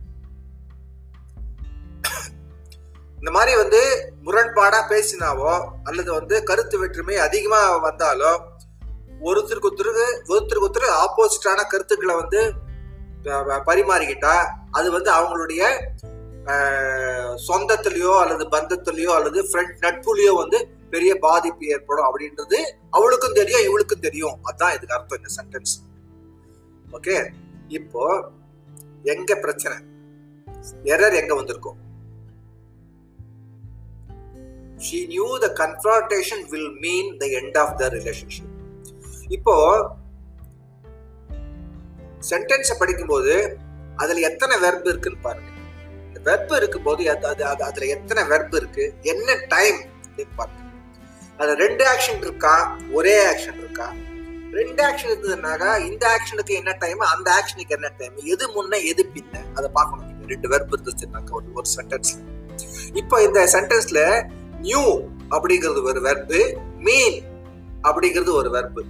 [3.18, 3.80] இந்த மாதிரி வந்து
[4.26, 5.50] முரண்பாடாக பேசினாவோ
[5.84, 8.30] அல்லது வந்து கருத்து வேற்றுமை அதிகமாக வந்தாலோ
[9.22, 12.40] ஒருத்தருக்கு ஒருத்தருக்கு ஒருத்தருக்கு ஒருத்தர் ஆப்போசிட்டான கருத்துக்களை வந்து
[13.66, 14.34] பரிமாறிக்கிட்டா
[14.72, 15.62] அது வந்து அவங்களுடைய
[17.48, 20.58] சொந்தத்திலயோ அல்லது பந்தத்திலயோ அல்லது ஃப்ரெண்ட் நட்புலையோ வந்து
[20.90, 22.58] பெரிய பாதிப்பு ஏற்படும் அப்படின்றது
[22.90, 24.36] அவளுக்கும் தெரியும் இவளுக்கும் தெரியும்.
[24.50, 25.74] அதான் இதுக்கு அர்த்தம் இந்த சென்டென்ஸ்
[26.96, 27.16] ஓகே
[27.68, 28.02] இப்போ
[29.02, 29.76] எங்க பிரச்சனை?
[30.84, 31.78] எரர் எங்க வந்திருக்கும்?
[34.86, 38.48] She knew the confrontation will mean the end of the relationship.
[39.28, 39.54] இப்போ
[42.30, 43.58] சென்டென்ஸை படிக்கும்போது
[43.96, 45.49] அதுல எத்தனை வெர்ப் இருக்குன்னு பாருங்க.
[46.12, 48.94] வெர்ப் இருக்கும்போது அது அது- அது- அதுல எத்தனை வெர்ப் இருக்கு?
[49.02, 49.76] என்ன டைம்
[50.16, 50.58] அப்படின்னு
[51.36, 52.76] அதுல ரெண்டு ஆக்ஷன் இருக்கா?
[52.92, 53.92] ஒரே ஆக்ஷன் இருக்கா?
[54.52, 59.36] ரெண்டு ஆக்ஷன் இருந்ததுனாக்கா இந்த ஆக்ஷனுக்கு என்ன டைம் அந்த ஆக்ஷனுக்கு என்ன டைம் எது முன்ன எது பின்ன?
[59.54, 60.06] அதை பார்க்கணும்.
[60.06, 60.26] நீங்க.
[60.26, 62.26] ரெண்டு வெர்ப் இருந்துச்சுனாக்கா ஒரு ஒரு சென்டென்ஸ்
[62.92, 64.28] இப்போ இந்த சென்டென்ஸ்ல
[64.60, 65.00] நியூ
[65.30, 67.22] அப்படிங்கிறது ஒரு வெர்பு மீன்
[67.82, 68.82] அப்படிங்கிறது ஒரு வெர்பு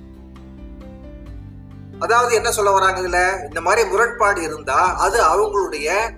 [1.98, 3.44] அதாவது என்ன சொல்ல வராங்க இதுல?
[3.44, 6.14] இந்த மாதிரி முரண்பாடு இருந்தா அது அவங்களுடைய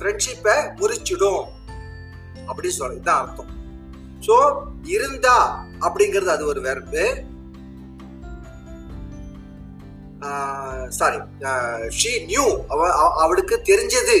[0.00, 1.46] ஃப்ரெண்ட்ஷிப்பை முறிச்சிடும்.
[2.50, 3.50] அப்படி சொல்ல இதான் அர்த்தம்.
[4.26, 4.36] ஸோ
[4.94, 5.36] இருந்தா
[5.86, 7.04] அப்படிங்கிறது அது ஒரு வெர்பு
[10.98, 11.18] சாரி
[11.98, 12.88] ஷீ நியூ அவ
[13.24, 14.16] அவளுக்கு தெரிஞ்சது.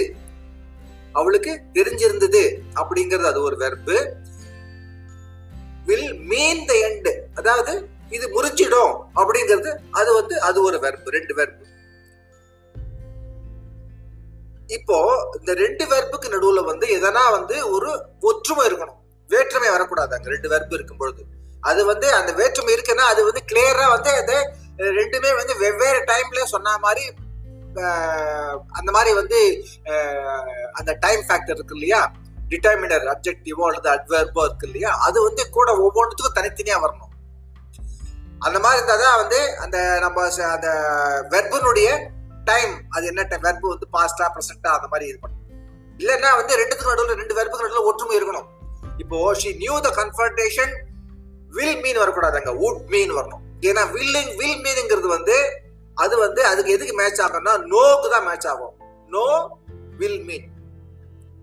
[1.20, 2.42] அவளுக்கு தெரிஞ்சிருந்தது
[2.80, 3.96] அப்படிங்கிறது அது ஒரு verb
[5.88, 7.72] will mean the end அதாவது
[8.16, 9.70] இது முறிச்சிடும் அப்படிங்கிறது
[10.00, 11.64] அது வந்து அது ஒரு வெர்பு ரெண்டு வெர்பு
[14.76, 14.96] இப்போ
[15.38, 17.90] இந்த ரெண்டு வெர்புக்கு நடுவுல வந்து எதனா வந்து ஒரு
[18.20, 18.98] ஒற்றுமை இருக்கணும்.
[19.28, 20.28] வேற்றுமை வரக்கூடாது அங்க.
[20.34, 21.22] ரெண்டு வெர்பு இருக்கும் பொழுது
[21.70, 24.36] அது வந்து அந்த வேற்றுமை இருக்குன்னா அது வந்து கிளியரா வந்து அது
[24.98, 27.04] ரெண்டுமே வந்து வெவ்வேறு டைம்ல சொன்ன மாதிரி
[28.78, 29.40] அந்த மாதிரி வந்து
[30.72, 32.00] அந்த டைம் ஃபேக்டர் இருக்கு இல்லையா?
[32.48, 34.90] டிட்டர்மினர் அப்ஜெக்டிவோ அல்லது அட்வர்போ இருக்கு இல்லையா?
[35.06, 37.12] அது வந்து கூட ஒவ்வொன்றுத்துக்கும் தனித்தனியா வரணும்.
[38.38, 40.68] அந்த மாதிரி இருந்தாதான் வந்து அந்த நம்ம அந்த
[41.30, 41.88] வெர்பனுடைய
[42.50, 45.38] டைம் அது என்ன வெர்பு வந்து பாஸ்டா ப்ரெசண்டா அந்த மாதிரி இருக்கணும்
[46.02, 48.46] இல்லைன்னா வந்து ரெண்டுத்துக்கு நடுவில் ரெண்டு வெர்புக்கு நடுவில் ஒற்றுமை இருக்கணும்.
[49.02, 50.72] இப்போ she knew the confrontation
[51.56, 53.42] will mean வரக்கூடாது அங்க வுட் மீன் வரணும்.
[53.68, 55.36] ஏன்னா வில்லிங் வில் மீனுங்கிறது வந்து
[55.96, 58.74] அது வந்து அதுக்கு எதுக்கு மேட்ச் ஆகும்னா நோக்கு தான் மேட்ச் ஆகும்.
[59.14, 59.26] நோ
[60.00, 60.46] வில் மீன்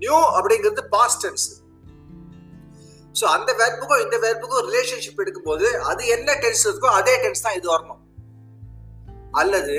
[0.04, 1.48] நியூ அப்படிங்கிறது பாஸ்ட் டென்ஸ்
[3.20, 7.68] ஸோ அந்த வெர்புக்கும் இந்த வெர்புக்கும் ரிலேஷன்ஷிப் எடுக்கும்போது அது என்ன டென்ஸ் இருக்கோ அதே டென்ஸ் தான் இது
[7.76, 8.02] வரணும்.
[9.42, 9.78] அல்லது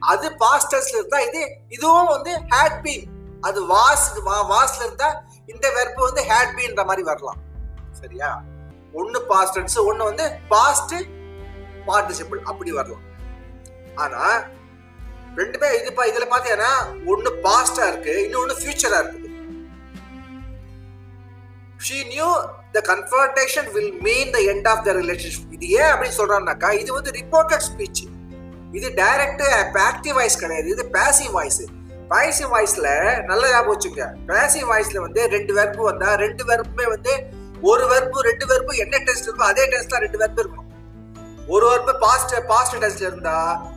[0.00, 3.06] அது பாஸ்டர்ஸ்ல இருந்தா இது இதுவும் வந்து ஹேட் பீன்
[3.40, 4.04] அது வாஸ்
[4.52, 5.08] வாஸ்ல இருந்தா
[5.46, 7.40] இந்த வெர்பு வந்து ஹேட் பீன்ற மாதிரி வரலாம்.
[8.00, 8.30] சரியா?
[8.92, 10.94] ஒன்னு பாஸ்ட் டென்ஸ் ஒன்னு வந்து பாஸ்ட்
[11.88, 13.04] பார்ட்டிசிபிள் அப்படி வரலாம்.
[13.94, 14.22] ஆனா
[15.36, 16.72] ரெண்டுமே இது இதுல பாத்தீங்கன்னா
[17.06, 19.24] ஒன்னு பாஸ்டா இருக்கு இன்னொன்னு ஃபியூச்சரா இருக்குது.
[21.86, 22.28] She knew
[22.72, 27.10] the confrontation will mean the end of the relationship இது ஏன் அப்படின்னு சொல்றாங்கனாக்கா இது வந்து
[27.10, 28.02] ரிப்போர்ட்டட் ஸ்பீச்
[28.78, 29.44] இது டைரக்ட்
[29.88, 30.68] ஆக்டிவ் வாய்ஸ் கிடையாது.
[30.74, 31.62] இது பேசிவ் வாய்ஸ்
[32.12, 32.88] பேசிவ் வாய்ஸ்ல
[33.30, 37.12] நல்ல ஞாபகம் வச்சுங்க பேசிவ் வாய்ஸ்ல வந்து ரெண்டு வெர்பு வந்தா ரெண்டு வெர்புமே வந்து
[37.70, 40.70] ஒரு வெர்பு ரெண்டு வெர்பு என்ன டெஸ்ட் இருக்கோ அதே டெஸ்ட் தான் ரெண்டு வெர்பு இருக்கும்.
[41.54, 43.36] ஒரு வெர்பு பாஸ்ட் பாஸ்ட் டெஸ்ட்ல இருந்தா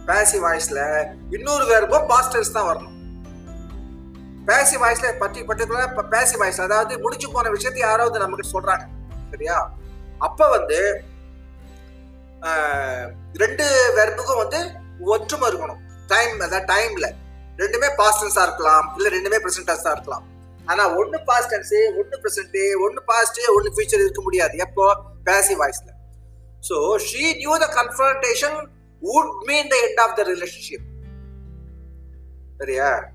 [0.10, 0.82] பேசிவ் வாய்ஸ்ல
[1.38, 2.96] இன்னொரு வெர்பும் பாஸ்ட் டெஸ்ட் தான் வரணும்.
[4.50, 8.86] பேசிவ் வாய்ஸ்ல பற்றி பர்டிகுலரா பேசிவ் வாய்ஸ் அதாவது முடிஞ்சு போன விஷயத்தை யாராவது நமக்கு சொல்றாங்க.
[9.32, 9.58] சரியா?
[10.28, 10.80] அப்ப வந்து
[13.44, 13.66] ரெண்டு
[13.98, 14.60] வெர்புக்கும் வந்து
[15.00, 15.78] ஒற்றுமை இருக்கணும்.
[16.08, 17.14] டைம் அதாவது டைம்ல
[17.58, 18.94] ரெண்டுமே பாஸ்ட் டென்ஸா இருக்கலாம்.
[18.98, 20.26] இல்ல ரெண்டுமே பிரசன்ட் டென்ஸா இருக்கலாம்.
[20.66, 24.58] ஆனா ஒன்னு பாஸ்ட் டென்ஸ் ஒன்னு பிரசன்ட் ஒன்னு பாஸ்ட் ஒன்னு ஃபியூச்சர் இருக்க முடியாது.
[24.58, 25.02] எப்போ?
[25.26, 25.98] பேசிவ் வாய்ஸ்ல
[26.70, 28.68] so she knew the confrontation
[29.02, 30.88] would mean the end of the relationship
[32.58, 33.06] சரியா?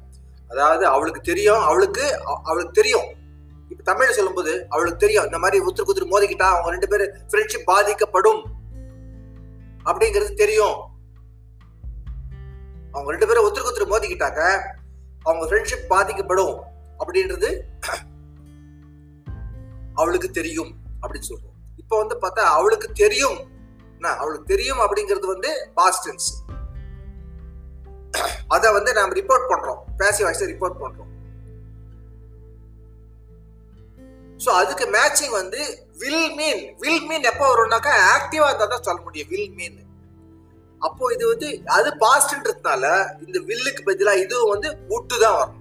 [0.49, 3.23] அதாவது அவளுக்கு தெரியும் அவளுக்கு அவளுக்கு தெரியும்.
[3.69, 5.25] இப்ப தமிழ் சொல்லும்போது அவளுக்கு தெரியும்.
[5.25, 8.45] இந்த மாதிரி உத்துரு குத்துரு மோதிக்கிட்டா அவங்க ரெண்டு பேரும் ஃப்ரெண்ட்ஷிப் பாதிக்கப்படும்.
[9.85, 10.94] அப்படிங்கிறது தெரியும்.
[12.95, 14.43] அவங்க ரெண்டு பேரும் ஒருத்தருக்கு ஒருத்தர் மோதிக்கிட்டாங்க
[15.29, 16.57] அவங்க ஃப்ரெண்ட்ஷிப் பாதிக்கப்படும்
[17.01, 17.49] அப்படின்றது
[20.01, 20.73] அவளுக்கு தெரியும்
[21.03, 21.57] அப்படின்னு சொல்றோம்.
[21.81, 23.39] இப்போ வந்து பார்த்தா அவளுக்கு தெரியும்.
[23.97, 26.29] என்ன, அவளுக்கு தெரியும் அப்படிங்கிறது வந்து பாஸ்டன்ஸ்
[28.55, 29.81] அதை வந்து நாம் ரிப்போர்ட் பண்றோம்.
[30.01, 31.11] பேசிவ் வாய்ஸ் ரிப்போர்ட் பண்றோம்.
[34.45, 35.61] ஸோ அதுக்கு மேட்சிங் வந்து
[36.03, 39.31] வில் மீன் வில் மீன் எப்போ வரும்னாக்கா ஆக்டிவா இருந்தா தான் சொல்ல முடியும்.
[39.33, 39.79] வில் மீன்
[40.87, 42.85] அப்போ இது வந்து அது பாஸ்ட்ன்றதுனால
[43.27, 45.61] இந்த வில்லுக்கு பதிலாக இதுவும் வந்து உட்டு தான் வரும்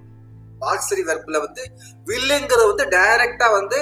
[0.63, 1.63] பாக்ஸரி வெர்பில் வந்து
[2.09, 3.79] வில்லுங்கிறது வந்து டைரக்டா வந்து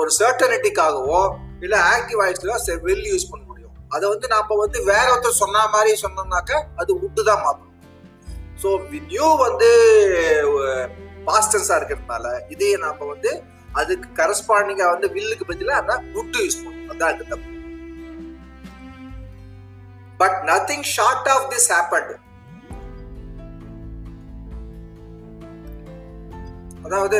[0.00, 1.20] ஒரு சர்டனிட்டிக்காகவோ
[1.64, 3.74] இல்லை ஆக்டிவ் வாய்ஸ்ல வில் யூஸ் பண்ண முடியும்.
[3.94, 7.72] அதை வந்து நாம் வந்து வேற ஒருத்தர் சொன்ன மாதிரி சொன்னோம்னாக்க அது உட்டு தான் மாறும்.
[8.62, 8.68] ஸோ
[9.10, 9.68] நியூ வந்து
[11.28, 13.32] பாஸ்டர்ஸாக இருக்கிறதுனால இதே நாம் வந்து
[13.80, 16.90] அதுக்கு கரஸ்பாண்டிங்காக வந்து வில்லுக்கு பதிலாக அதான் உட்டு யூஸ் பண்ணணும்.
[16.94, 17.53] அதான் இது தப்பு.
[20.20, 22.12] But nothing short of this happened
[26.86, 27.18] அதாவது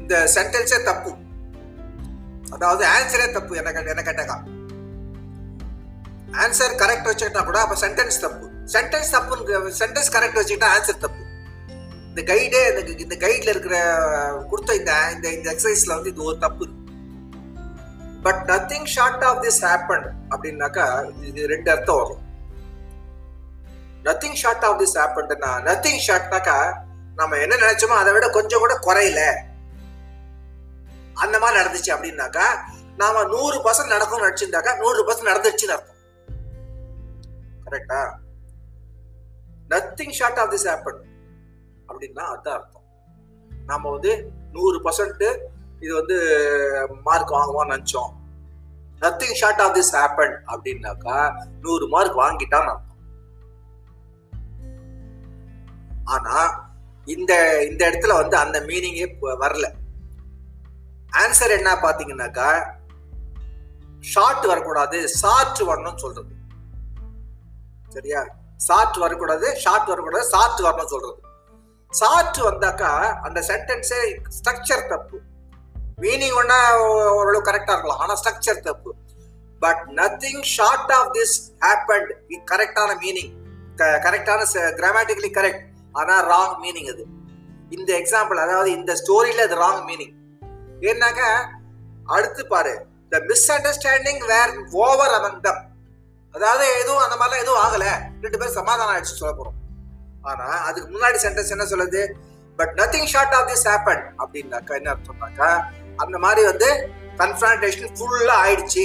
[0.00, 1.10] இந்த சென்டென்ஸே தப்பு.
[2.54, 4.36] அதாவது ஆன்சரே தப்பு என்ன என்ன கேட்டக்கா
[6.42, 8.46] ஆன்சர் கரெக்ட் வச்சுக்கிட்டா கூட அப்ப சென்டென்ஸ் தப்பு.
[8.74, 11.22] சென்டென்ஸ் தப்புன்னு சென்டென்ஸ் கரெக்ட் வச்சுக்கிட்டா ஆன்சர் தப்பு.
[12.10, 13.76] இந்த கைடே இந்த இந்த கைட்ல இருக்கிற
[14.50, 16.66] கொடுத்த இந்த இந்த இந்த எக்ஸசைஸ்ல வந்து இது ஒரு தப்பு.
[18.24, 20.86] But nothing short of this happen அப்படின்னாக்கா
[21.28, 22.24] இது ரெண்டு அர்த்தம் வரும்.
[24.04, 26.58] நத்திங் ஷார்ட் ஆஃப் திஸ் ஹேப்பன்னா நத்திங் ஷார்ட்னாக்கா
[27.20, 29.22] நம்ம என்ன நினைச்சோமோ அதை விட கொஞ்சம் கூட குறையல.
[31.22, 32.46] அந்த மாதிரி நடந்துச்சு அப்படின்னாக்கா
[32.96, 35.98] நாம நூறு பர்சன்ட் நடக்கும்னு நினைச்சிருந்தாக்கா நூறு பர்சன்ட் நடந்துருச்சுன்னு அர்த்தம்.
[37.64, 38.00] கரெக்டா
[39.72, 41.00] nothing short of this happen
[41.88, 42.84] அப்படின்னா அதான் அர்த்தம்.
[43.66, 44.12] நாம வந்து
[44.52, 45.24] நூறு பர்சன்ட்
[45.80, 46.16] இது வந்து
[47.04, 48.10] மார்க் வாங்குவோம்னு நினைச்சோம்.
[49.00, 52.98] Nothing short of this happen அப்படின்னாக்கா நூறு மார்க் வாங்கிட்டான்னு அர்த்தம்.
[56.04, 56.36] ஆனா
[57.04, 57.32] இந்த
[57.64, 59.66] இந்த இடத்துல வந்து அந்த மீனிங்கே வரல.
[61.16, 62.78] ஆன்சர் என்ன பாத்தீங்கன்னாக்கா
[64.00, 66.34] ஷார்ட் வரக்கூடாது ஷார்ட் வரணும்னு சொல்றது.
[67.88, 68.26] சரியா?
[68.56, 71.18] ஷார்ட் வரக்கூடாது ஷார்ட் வரக்கூடாது ஷார்ட் வரணும்னு சொல்றது.
[71.90, 72.92] ஷார்ட் வந்தாக்கா
[73.26, 74.00] அந்த சென்டென்ஸே
[74.38, 75.20] ஸ்ட்ரக்சர் தப்பு.
[76.02, 76.58] மீனிங் ஒன்னா
[77.18, 78.02] ஓரளவு கரெக்டா இருக்கலாம்.
[78.04, 78.90] ஆனா ஸ்ட்ரக்சர் தப்பு.
[79.64, 81.34] But nothing short of this
[81.64, 82.10] happened
[82.52, 83.32] கரெக்டான மீனிங்
[84.06, 84.40] கரெக்டான
[84.80, 85.64] கிராமட்டிக்கலி கரெக்ட்
[86.00, 87.04] ஆனா ராங் மீனிங் அது.
[87.76, 90.14] இந்த எக்ஸாம்பிள் அதாவது இந்த ஸ்டோரியில அது ராங் மீனிங்
[90.88, 91.22] ஏன்னாக்க
[92.16, 92.74] அடுத்து பாரு.
[93.10, 94.52] த மிஸ் அண்டர்ஸ்டாண்டிங் வேர்
[94.84, 95.62] ஓவர் அமங் தம்
[96.34, 97.84] அதாவது எதுவும் அந்த மாதிரிலாம் எதுவும் ஆகல.
[98.22, 99.58] ரெண்டு பேரும் சமாதானம் ஆயிடுச்சு சொல்ல போறோம்.
[100.22, 102.02] ஆனா அதுக்கு முன்னாடி சென்டென்ஸ் என்ன சொல்லுது?
[102.56, 105.50] But nothing short of this happen அப்படின்னாக்கா என்ன அர்த்தம்னாக்கா
[106.04, 106.68] அந்த மாதிரி வந்து
[107.18, 108.84] கன்ஃபரன்டேஷன் ஃபுல்லா ஆயிடுச்சு.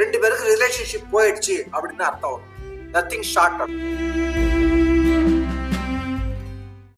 [0.00, 2.32] ரெண்டு பேருக்கு ரிலேஷன்ஷிப் போயிடுச்சு அப்படின்னு அர்த்தம்.
[2.34, 2.48] வரும்
[2.94, 3.74] நத்திங் ஷார்ட் ஆஃப்